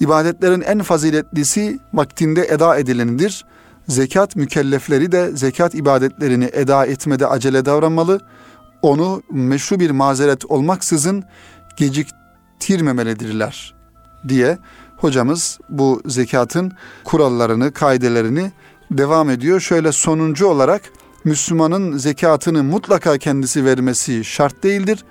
İbadetlerin 0.00 0.60
en 0.60 0.82
faziletlisi 0.82 1.78
vaktinde 1.92 2.46
eda 2.50 2.78
edilenidir. 2.78 3.44
Zekat 3.88 4.36
mükellefleri 4.36 5.12
de 5.12 5.36
zekat 5.36 5.74
ibadetlerini 5.74 6.50
eda 6.52 6.86
etmede 6.86 7.26
acele 7.26 7.64
davranmalı. 7.64 8.20
Onu 8.82 9.22
meşru 9.30 9.80
bir 9.80 9.90
mazeret 9.90 10.44
olmaksızın 10.44 11.24
geciktirmemelidirler 11.76 13.74
diye 14.28 14.58
hocamız 14.96 15.58
bu 15.68 16.02
zekatın 16.06 16.72
kurallarını, 17.04 17.72
kaidelerini 17.72 18.52
devam 18.90 19.30
ediyor. 19.30 19.60
Şöyle 19.60 19.92
sonuncu 19.92 20.46
olarak 20.46 20.82
Müslümanın 21.24 21.96
zekatını 21.96 22.62
mutlaka 22.64 23.18
kendisi 23.18 23.64
vermesi 23.64 24.24
şart 24.24 24.62
değildir. 24.62 25.04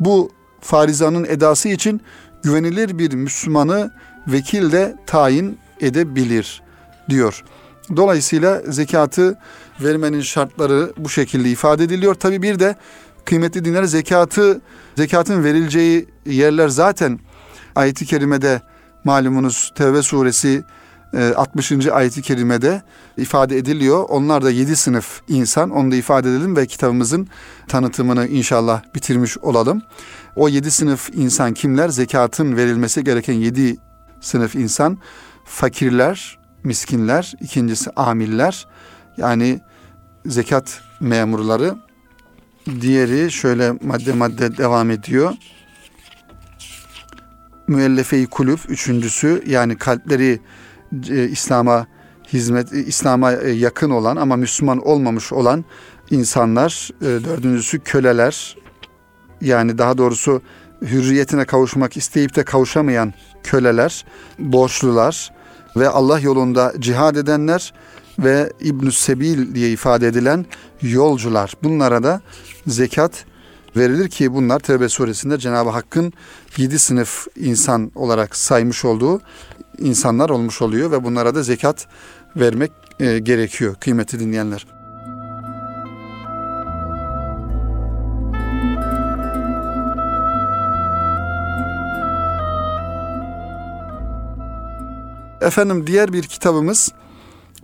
Bu 0.00 0.30
farizanın 0.60 1.24
edası 1.24 1.68
için 1.68 2.00
güvenilir 2.42 2.98
bir 2.98 3.14
Müslümanı 3.14 3.90
vekil 4.26 4.72
de 4.72 4.96
tayin 5.06 5.58
edebilir 5.80 6.62
diyor. 7.08 7.44
Dolayısıyla 7.96 8.62
zekatı 8.68 9.38
vermenin 9.80 10.20
şartları 10.20 10.92
bu 10.96 11.08
şekilde 11.08 11.50
ifade 11.50 11.84
ediliyor. 11.84 12.14
Tabi 12.14 12.42
bir 12.42 12.58
de 12.58 12.76
kıymetli 13.24 13.64
dinler 13.64 13.84
zekatı 13.84 14.60
zekatın 14.96 15.44
verileceği 15.44 16.08
yerler 16.26 16.68
zaten 16.68 17.18
ayeti 17.74 18.06
kerimede 18.06 18.62
malumunuz 19.04 19.72
Tevbe 19.74 20.02
suresi 20.02 20.64
60. 21.36 21.72
Ee, 21.72 21.92
ayeti 21.92 22.22
kerimede 22.22 22.82
ifade 23.16 23.58
ediliyor. 23.58 24.04
Onlar 24.08 24.44
da 24.44 24.50
yedi 24.50 24.76
sınıf 24.76 25.20
insan. 25.28 25.70
Onu 25.70 25.90
da 25.90 25.96
ifade 25.96 26.30
edelim 26.30 26.56
ve 26.56 26.66
kitabımızın 26.66 27.28
tanıtımını 27.68 28.26
inşallah 28.26 28.82
bitirmiş 28.94 29.38
olalım. 29.38 29.82
O 30.36 30.48
yedi 30.48 30.70
sınıf 30.70 31.10
insan 31.14 31.54
kimler? 31.54 31.88
Zekatın 31.88 32.56
verilmesi 32.56 33.04
gereken 33.04 33.34
yedi 33.34 33.76
sınıf 34.20 34.54
insan. 34.54 34.98
Fakirler, 35.44 36.38
miskinler, 36.64 37.34
ikincisi 37.40 37.90
amiller. 37.90 38.66
Yani 39.16 39.60
zekat 40.26 40.80
memurları. 41.00 41.74
Diğeri 42.80 43.32
şöyle 43.32 43.72
madde 43.72 44.12
madde 44.12 44.56
devam 44.56 44.90
ediyor. 44.90 45.32
Müellefe-i 47.68 48.26
kulüp 48.26 48.60
üçüncüsü 48.68 49.42
yani 49.46 49.76
kalpleri 49.78 50.40
e, 51.08 51.28
İslam'a 51.28 51.86
hizmet, 52.32 52.72
e, 52.72 52.84
İslam'a 52.84 53.32
e, 53.32 53.50
yakın 53.50 53.90
olan 53.90 54.16
ama 54.16 54.36
Müslüman 54.36 54.86
olmamış 54.86 55.32
olan 55.32 55.64
insanlar, 56.10 56.90
dördüncüsü 57.00 57.80
köleler, 57.80 58.56
yani 59.40 59.78
daha 59.78 59.98
doğrusu 59.98 60.42
hürriyetine 60.82 61.44
kavuşmak 61.44 61.96
isteyip 61.96 62.36
de 62.36 62.44
kavuşamayan 62.44 63.14
köleler, 63.42 64.04
borçlular 64.38 65.32
ve 65.76 65.88
Allah 65.88 66.20
yolunda 66.20 66.72
cihad 66.78 67.16
edenler 67.16 67.72
ve 68.18 68.52
ibn 68.60 68.90
Sebil 68.90 69.54
diye 69.54 69.70
ifade 69.70 70.06
edilen 70.06 70.46
yolcular. 70.82 71.54
Bunlara 71.62 72.02
da 72.02 72.20
zekat 72.66 73.24
verilir 73.76 74.08
ki 74.08 74.34
bunlar 74.34 74.60
Tevbe 74.60 74.88
suresinde 74.88 75.38
Cenab-ı 75.38 75.70
Hakk'ın 75.70 76.12
yedi 76.56 76.78
sınıf 76.78 77.26
insan 77.36 77.92
olarak 77.94 78.36
saymış 78.36 78.84
olduğu 78.84 79.20
insanlar 79.78 80.30
olmuş 80.30 80.62
oluyor 80.62 80.90
ve 80.90 81.04
bunlara 81.04 81.34
da 81.34 81.42
zekat 81.42 81.86
vermek 82.36 82.72
e, 83.00 83.18
gerekiyor 83.18 83.74
kıymeti 83.80 84.20
dinleyenler. 84.20 84.81
Efendim 95.42 95.86
diğer 95.86 96.12
bir 96.12 96.22
kitabımız 96.22 96.92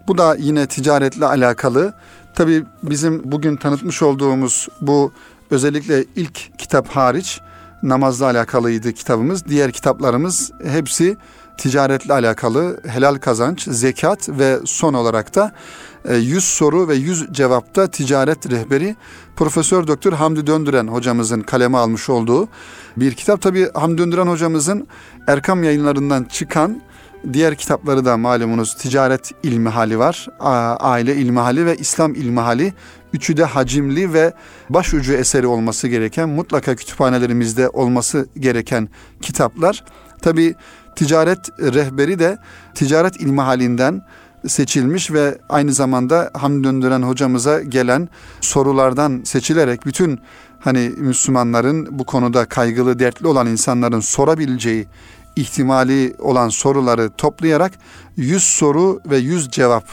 bu 0.09 0.19
da 0.19 0.37
yine 0.39 0.67
ticaretle 0.67 1.27
alakalı. 1.27 1.95
Tabi 2.35 2.65
bizim 2.83 3.33
bugün 3.33 3.57
tanıtmış 3.57 4.03
olduğumuz 4.03 4.69
bu 4.81 5.13
özellikle 5.51 6.05
ilk 6.17 6.59
kitap 6.59 6.89
hariç 6.89 7.41
namazla 7.83 8.27
alakalıydı 8.27 8.93
kitabımız. 8.93 9.47
Diğer 9.47 9.73
kitaplarımız 9.73 10.53
hepsi 10.65 11.17
ticaretle 11.59 12.13
alakalı 12.13 12.81
helal 12.87 13.15
kazanç, 13.15 13.63
zekat 13.63 14.29
ve 14.29 14.59
son 14.65 14.95
olarak 14.95 15.35
da 15.35 15.53
100 16.11 16.37
e, 16.37 16.41
soru 16.41 16.89
ve 16.89 16.95
100 16.95 17.27
cevapta 17.33 17.87
ticaret 17.87 18.51
rehberi 18.51 18.97
Profesör 19.37 19.87
Doktor 19.87 20.13
Hamdi 20.13 20.47
Döndüren 20.47 20.89
hocamızın 20.89 21.41
kaleme 21.41 21.79
almış 21.79 22.09
olduğu 22.09 22.49
bir 22.97 23.15
kitap. 23.15 23.43
Tabi 23.43 23.73
Hamdi 23.75 23.99
Döndüren 23.99 24.27
hocamızın 24.27 24.89
Erkam 25.27 25.65
yayınlarından 25.65 26.25
çıkan 26.25 26.83
diğer 27.33 27.55
kitapları 27.55 28.05
da 28.05 28.17
malumunuz 28.17 28.75
ticaret 28.75 29.33
ilmihali 29.43 29.99
var, 29.99 30.29
aile 30.81 31.17
ilmihali 31.17 31.67
ve 31.67 31.77
İslam 31.77 32.15
ilmihali. 32.15 32.73
Üçü 33.13 33.37
de 33.37 33.45
hacimli 33.45 34.13
ve 34.13 34.33
başucu 34.71 35.13
eseri 35.13 35.47
olması 35.47 35.89
gereken, 35.89 36.29
mutlaka 36.29 36.77
kütüphanelerimizde 36.77 37.69
olması 37.69 38.29
gereken 38.39 38.89
kitaplar. 39.23 39.85
Tabi 40.23 40.55
Ticaret 40.99 41.39
rehberi 41.61 42.19
de 42.19 42.39
ticaret 42.75 43.17
ilmi 43.17 43.41
halinden 43.41 44.03
seçilmiş 44.47 45.11
ve 45.11 45.39
aynı 45.49 45.73
zamanda 45.73 46.31
Hamdi 46.35 46.65
Döndüren 46.65 47.03
hocamıza 47.03 47.61
gelen 47.63 48.09
sorulardan 48.41 49.21
seçilerek 49.25 49.87
bütün 49.87 50.21
hani 50.61 50.93
Müslümanların 50.97 51.99
bu 51.99 52.05
konuda 52.05 52.45
kaygılı, 52.45 52.99
dertli 52.99 53.27
olan 53.27 53.47
insanların 53.47 54.01
sorabileceği 54.01 54.87
ihtimali 55.41 56.15
olan 56.19 56.49
soruları 56.49 57.11
toplayarak 57.11 57.73
100 58.17 58.43
soru 58.43 59.01
ve 59.11 59.17
100 59.17 59.51
cevap 59.51 59.85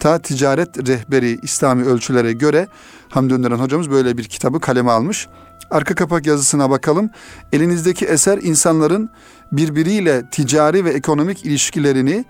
ta 0.00 0.18
ticaret 0.18 0.88
rehberi 0.88 1.38
İslami 1.42 1.84
ölçülere 1.84 2.32
göre 2.32 2.68
Hamdi 3.08 3.34
Önderen 3.34 3.56
hocamız 3.56 3.90
böyle 3.90 4.18
bir 4.18 4.24
kitabı 4.24 4.60
kaleme 4.60 4.90
almış. 4.90 5.28
Arka 5.70 5.94
kapak 5.94 6.26
yazısına 6.26 6.70
bakalım. 6.70 7.10
Elinizdeki 7.52 8.06
eser 8.06 8.38
insanların 8.38 9.10
birbiriyle 9.52 10.30
ticari 10.30 10.84
ve 10.84 10.90
ekonomik 10.90 11.44
ilişkilerini 11.44 12.24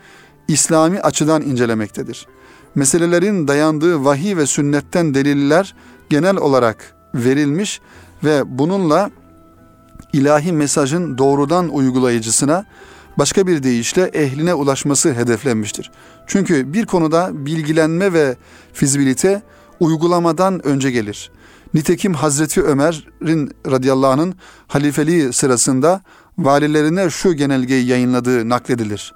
İslami 0.48 1.00
açıdan 1.00 1.42
incelemektedir. 1.42 2.26
Meselelerin 2.74 3.48
dayandığı 3.48 4.04
vahiy 4.04 4.36
ve 4.36 4.46
sünnetten 4.46 5.14
deliller 5.14 5.74
genel 6.10 6.36
olarak 6.36 6.94
verilmiş 7.14 7.80
ve 8.24 8.58
bununla 8.58 9.10
ilahi 10.12 10.52
mesajın 10.52 11.18
doğrudan 11.18 11.68
uygulayıcısına 11.68 12.64
başka 13.18 13.46
bir 13.46 13.62
deyişle 13.62 14.02
ehline 14.02 14.54
ulaşması 14.54 15.12
hedeflenmiştir. 15.12 15.90
Çünkü 16.26 16.72
bir 16.72 16.86
konuda 16.86 17.30
bilgilenme 17.46 18.12
ve 18.12 18.36
fizibilite 18.72 19.42
uygulamadan 19.80 20.66
önce 20.66 20.90
gelir. 20.90 21.30
Nitekim 21.74 22.14
Hazreti 22.14 22.62
Ömer'in 22.62 23.50
radıyallahu 23.70 24.10
anh'ın 24.10 24.34
halifeliği 24.68 25.32
sırasında 25.32 26.02
valilerine 26.38 27.10
şu 27.10 27.32
genelgeyi 27.32 27.86
yayınladığı 27.86 28.48
nakledilir. 28.48 29.14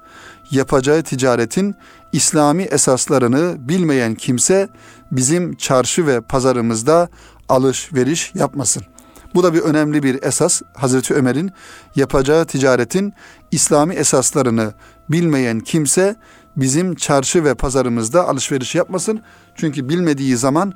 Yapacağı 0.50 1.02
ticaretin 1.02 1.74
İslami 2.12 2.62
esaslarını 2.62 3.68
bilmeyen 3.68 4.14
kimse 4.14 4.68
bizim 5.12 5.54
çarşı 5.56 6.06
ve 6.06 6.20
pazarımızda 6.20 7.08
alışveriş 7.48 8.32
yapmasın. 8.34 8.82
Bu 9.34 9.42
da 9.42 9.54
bir 9.54 9.60
önemli 9.60 10.02
bir 10.02 10.22
esas. 10.22 10.62
Hazreti 10.76 11.14
Ömer'in 11.14 11.50
yapacağı 11.96 12.44
ticaretin 12.44 13.12
İslami 13.50 13.94
esaslarını 13.94 14.74
bilmeyen 15.08 15.60
kimse 15.60 16.16
bizim 16.56 16.94
çarşı 16.94 17.44
ve 17.44 17.54
pazarımızda 17.54 18.28
alışveriş 18.28 18.74
yapmasın. 18.74 19.22
Çünkü 19.54 19.88
bilmediği 19.88 20.36
zaman 20.36 20.72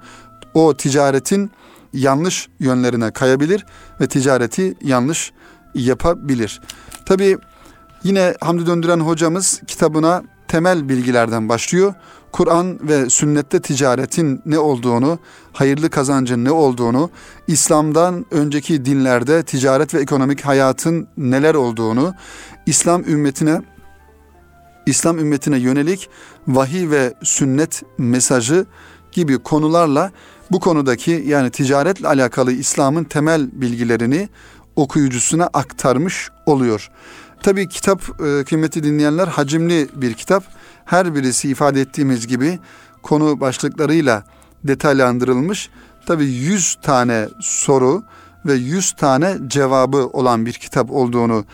o 0.54 0.76
ticaretin 0.76 1.50
yanlış 1.92 2.48
yönlerine 2.58 3.10
kayabilir 3.10 3.66
ve 4.00 4.06
ticareti 4.06 4.74
yanlış 4.82 5.32
yapabilir. 5.74 6.60
Tabi 7.06 7.38
yine 8.02 8.34
Hamdi 8.40 8.66
Döndüren 8.66 9.00
hocamız 9.00 9.60
kitabına 9.66 10.22
temel 10.48 10.88
bilgilerden 10.88 11.48
başlıyor. 11.48 11.94
Kur'an 12.36 12.88
ve 12.88 13.10
sünnette 13.10 13.60
ticaretin 13.60 14.42
ne 14.46 14.58
olduğunu, 14.58 15.18
hayırlı 15.52 15.90
kazancın 15.90 16.44
ne 16.44 16.50
olduğunu, 16.50 17.10
İslam'dan 17.46 18.26
önceki 18.30 18.84
dinlerde 18.84 19.42
ticaret 19.42 19.94
ve 19.94 20.00
ekonomik 20.00 20.40
hayatın 20.40 21.08
neler 21.16 21.54
olduğunu, 21.54 22.14
İslam 22.66 23.04
ümmetine 23.04 23.62
İslam 24.86 25.18
ümmetine 25.18 25.58
yönelik 25.58 26.08
vahiy 26.48 26.90
ve 26.90 27.14
sünnet 27.22 27.82
mesajı 27.98 28.66
gibi 29.12 29.38
konularla 29.38 30.10
bu 30.50 30.60
konudaki 30.60 31.24
yani 31.26 31.50
ticaretle 31.50 32.08
alakalı 32.08 32.52
İslam'ın 32.52 33.04
temel 33.04 33.48
bilgilerini 33.52 34.28
okuyucusuna 34.76 35.46
aktarmış 35.46 36.28
oluyor. 36.46 36.90
Tabi 37.42 37.68
kitap 37.68 38.02
e, 38.02 38.44
kıymeti 38.44 38.82
dinleyenler 38.82 39.28
hacimli 39.28 39.88
bir 39.94 40.14
kitap. 40.14 40.44
Her 40.86 41.14
birisi 41.14 41.48
ifade 41.48 41.80
ettiğimiz 41.80 42.26
gibi 42.26 42.58
konu 43.02 43.40
başlıklarıyla 43.40 44.24
detaylandırılmış. 44.64 45.70
Tabi 46.06 46.24
100 46.24 46.78
tane 46.82 47.28
soru 47.40 48.02
ve 48.46 48.54
100 48.54 48.92
tane 48.92 49.36
cevabı 49.46 49.96
olan 49.96 50.46
bir 50.46 50.52
kitap 50.52 50.90
olduğunu 50.90 51.44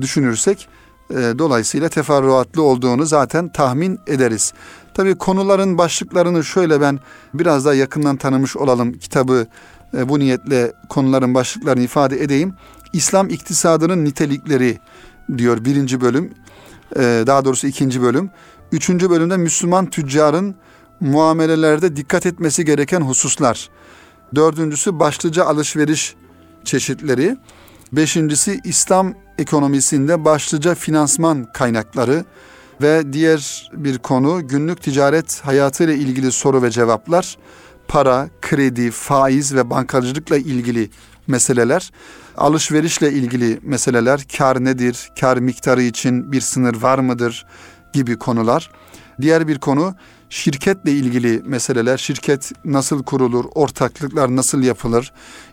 düşünürsek 0.00 0.68
e, 1.10 1.14
dolayısıyla 1.14 1.88
teferruatlı 1.88 2.62
olduğunu 2.62 3.06
zaten 3.06 3.48
tahmin 3.48 4.00
ederiz. 4.06 4.52
Tabi 4.94 5.14
konuların 5.14 5.78
başlıklarını 5.78 6.44
şöyle 6.44 6.80
ben 6.80 6.98
biraz 7.34 7.64
daha 7.64 7.74
yakından 7.74 8.16
tanımış 8.16 8.56
olalım 8.56 8.92
kitabı 8.92 9.46
e, 9.96 10.08
bu 10.08 10.18
niyetle 10.18 10.72
konuların 10.88 11.34
başlıklarını 11.34 11.82
ifade 11.82 12.22
edeyim. 12.22 12.54
İslam 12.92 13.28
iktisadının 13.28 14.04
nitelikleri 14.04 14.78
diyor 15.38 15.64
birinci 15.64 16.00
bölüm. 16.00 16.34
E, 16.96 17.00
daha 17.26 17.44
doğrusu 17.44 17.66
ikinci 17.66 18.02
bölüm. 18.02 18.30
Üçüncü 18.72 19.10
bölümde 19.10 19.36
Müslüman 19.36 19.90
tüccarın 19.90 20.54
muamelelerde 21.00 21.96
dikkat 21.96 22.26
etmesi 22.26 22.64
gereken 22.64 23.00
hususlar. 23.00 23.68
Dördüncüsü 24.34 24.98
başlıca 24.98 25.44
alışveriş 25.44 26.14
çeşitleri. 26.64 27.36
Beşincisi 27.92 28.60
İslam 28.64 29.14
ekonomisinde 29.38 30.24
başlıca 30.24 30.74
finansman 30.74 31.46
kaynakları. 31.52 32.24
Ve 32.82 33.12
diğer 33.12 33.70
bir 33.72 33.98
konu 33.98 34.48
günlük 34.48 34.82
ticaret 34.82 35.40
hayatıyla 35.40 35.94
ilgili 35.94 36.32
soru 36.32 36.62
ve 36.62 36.70
cevaplar, 36.70 37.38
para, 37.88 38.28
kredi, 38.42 38.90
faiz 38.90 39.54
ve 39.54 39.70
bankacılıkla 39.70 40.36
ilgili 40.36 40.90
meseleler, 41.26 41.90
alışverişle 42.36 43.12
ilgili 43.12 43.60
meseleler, 43.62 44.26
kar 44.38 44.64
nedir, 44.64 45.10
kar 45.20 45.36
miktarı 45.36 45.82
için 45.82 46.32
bir 46.32 46.40
sınır 46.40 46.82
var 46.82 46.98
mıdır 46.98 47.46
gibi 47.92 48.18
konular. 48.18 48.70
Diğer 49.20 49.48
bir 49.48 49.58
konu 49.58 49.94
şirketle 50.30 50.92
ilgili 50.92 51.42
meseleler, 51.44 51.98
şirket 51.98 52.52
nasıl 52.64 53.02
kurulur, 53.02 53.44
ortaklıklar 53.54 54.36
nasıl 54.36 54.62
yapılır, 54.62 55.12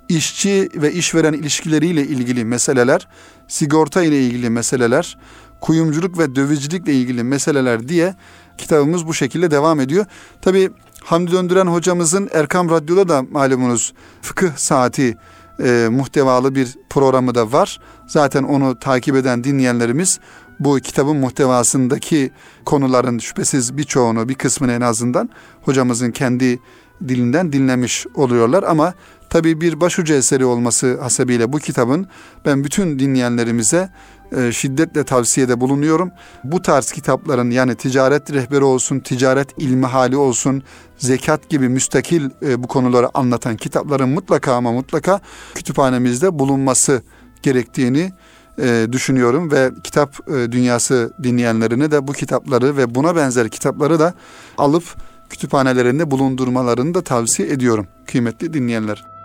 işçi 0.09 0.69
ve 0.75 0.93
işveren 0.93 1.33
ilişkileriyle 1.33 2.07
ilgili 2.07 2.45
meseleler, 2.45 3.07
sigorta 3.47 4.03
ile 4.03 4.25
ilgili 4.25 4.49
meseleler, 4.49 5.17
kuyumculuk 5.61 6.17
ve 6.17 6.35
dövizcilikle 6.35 6.93
ilgili 6.93 7.23
meseleler 7.23 7.87
diye 7.87 8.15
kitabımız 8.57 9.07
bu 9.07 9.13
şekilde 9.13 9.51
devam 9.51 9.79
ediyor. 9.79 10.05
Tabi 10.41 10.69
Hamdi 11.03 11.31
Döndüren 11.31 11.67
hocamızın 11.67 12.29
Erkam 12.33 12.69
Radyo'da 12.69 13.09
da 13.09 13.21
malumunuz 13.31 13.93
fıkıh 14.21 14.55
saati 14.55 15.17
e, 15.63 15.87
muhtevalı 15.91 16.55
bir 16.55 16.75
programı 16.89 17.35
da 17.35 17.51
var. 17.51 17.79
Zaten 18.07 18.43
onu 18.43 18.79
takip 18.79 19.15
eden 19.15 19.43
dinleyenlerimiz 19.43 20.19
bu 20.59 20.79
kitabın 20.79 21.17
muhtevasındaki 21.17 22.31
konuların 22.65 23.19
şüphesiz 23.19 23.77
birçoğunu, 23.77 24.29
bir 24.29 24.35
kısmını 24.35 24.71
en 24.71 24.81
azından 24.81 25.29
hocamızın 25.61 26.11
kendi 26.11 26.59
dilinden 27.07 27.53
dinlemiş 27.53 28.07
oluyorlar 28.15 28.63
ama 28.63 28.93
tabii 29.29 29.61
bir 29.61 29.81
başucu 29.81 30.13
eseri 30.13 30.45
olması 30.45 31.01
hasebiyle 31.01 31.53
bu 31.53 31.59
kitabın 31.59 32.07
ben 32.45 32.63
bütün 32.63 32.99
dinleyenlerimize 32.99 33.89
e, 34.37 34.51
şiddetle 34.51 35.03
tavsiyede 35.03 35.61
bulunuyorum. 35.61 36.11
Bu 36.43 36.61
tarz 36.61 36.91
kitapların 36.91 37.51
yani 37.51 37.75
ticaret 37.75 38.33
rehberi 38.33 38.63
olsun, 38.63 38.99
ticaret 38.99 39.47
ilmi 39.57 39.85
hali 39.85 40.17
olsun, 40.17 40.63
zekat 40.97 41.49
gibi 41.49 41.69
müstakil 41.69 42.29
e, 42.41 42.63
bu 42.63 42.67
konuları 42.67 43.17
anlatan 43.17 43.57
kitapların 43.57 44.09
mutlaka 44.09 44.53
ama 44.53 44.71
mutlaka 44.71 45.21
kütüphanemizde 45.55 46.39
bulunması 46.39 47.01
gerektiğini 47.41 48.11
e, 48.59 48.87
düşünüyorum 48.91 49.51
ve 49.51 49.71
kitap 49.83 50.27
dünyası 50.27 51.13
dinleyenlerine 51.23 51.91
de 51.91 52.07
bu 52.07 52.13
kitapları 52.13 52.77
ve 52.77 52.95
buna 52.95 53.15
benzer 53.15 53.49
kitapları 53.49 53.99
da 53.99 54.13
alıp 54.57 54.83
kütüphanelerinde 55.29 56.11
bulundurmalarını 56.11 56.93
da 56.93 57.01
tavsiye 57.01 57.49
ediyorum 57.49 57.87
kıymetli 58.05 58.53
dinleyenler. 58.53 59.17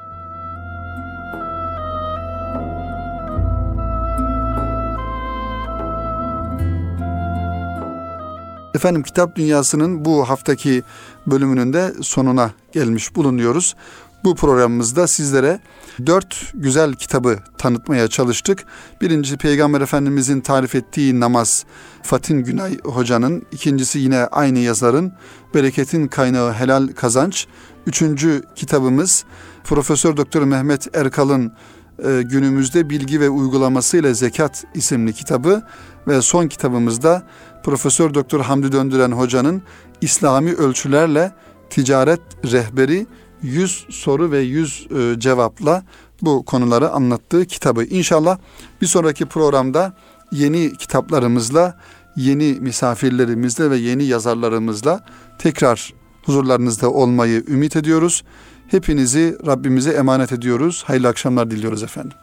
Efendim 8.75 9.03
Kitap 9.03 9.37
Dünyası'nın 9.37 10.05
bu 10.05 10.29
haftaki 10.29 10.83
bölümünün 11.27 11.73
de 11.73 11.93
sonuna 12.03 12.51
gelmiş 12.73 13.17
bulunuyoruz. 13.17 13.75
Bu 14.25 14.35
programımızda 14.35 15.07
sizlere 15.07 15.61
dört 16.07 16.53
güzel 16.55 16.95
kitabı 16.95 17.39
tanıtmaya 17.59 18.09
çalıştık. 18.09 18.65
Birincisi 19.01 19.37
Peygamber 19.37 19.81
Efendimizin 19.81 20.41
tarif 20.41 20.75
ettiği 20.75 21.21
namaz 21.21 21.65
Fatin 22.03 22.39
Günay 22.39 22.79
Hoca'nın. 22.85 23.43
ikincisi 23.53 23.99
yine 23.99 24.19
aynı 24.19 24.59
yazarın 24.59 25.13
Bereketin 25.55 26.09
Kaynağı 26.09 26.53
Helal 26.53 26.89
Kazanç. 26.89 27.47
Üçüncü 27.87 28.43
kitabımız 28.57 29.25
Profesör 29.65 30.17
Doktor 30.17 30.43
Mehmet 30.43 30.97
Erkal'ın 30.97 31.53
e, 32.05 32.23
günümüzde 32.23 32.91
bilgi 32.91 33.21
ve 33.21 33.31
uygulamasıyla 33.31 34.15
zekat 34.15 34.65
isimli 34.75 35.13
kitabı 35.13 35.63
ve 36.09 36.23
son 36.23 36.49
kitabımızda 36.49 37.23
Profesör 37.65 38.15
Doktor 38.15 38.41
Hamdi 38.41 38.73
Döndüren 38.73 39.13
hocanın 39.13 39.63
İslami 40.01 40.53
ölçülerle 40.55 41.33
ticaret 41.71 42.21
rehberi 42.53 43.07
100 43.43 43.87
soru 43.91 44.31
ve 44.31 44.39
100 44.39 44.87
e, 44.91 45.21
cevapla 45.21 45.85
bu 46.23 46.45
konuları 46.45 46.91
anlattığı 46.91 47.45
kitabı. 47.45 47.85
İnşallah 47.85 48.39
bir 48.83 48.87
sonraki 48.87 49.27
programda 49.27 49.93
yeni 50.33 50.77
kitaplarımızla, 50.77 51.79
yeni 52.17 52.57
misafirlerimizle 52.61 53.71
ve 53.71 53.77
yeni 53.77 54.05
yazarlarımızla 54.05 55.05
tekrar 55.39 55.93
huzurlarınızda 56.23 56.91
olmayı 56.91 57.45
ümit 57.49 57.77
ediyoruz. 57.77 58.25
Hepinizi 58.69 59.37
Rabbimize 59.47 59.91
emanet 59.91 60.33
ediyoruz. 60.33 60.85
Hayırlı 60.87 61.09
akşamlar 61.09 61.51
diliyoruz 61.51 61.83
efendim. 61.83 62.22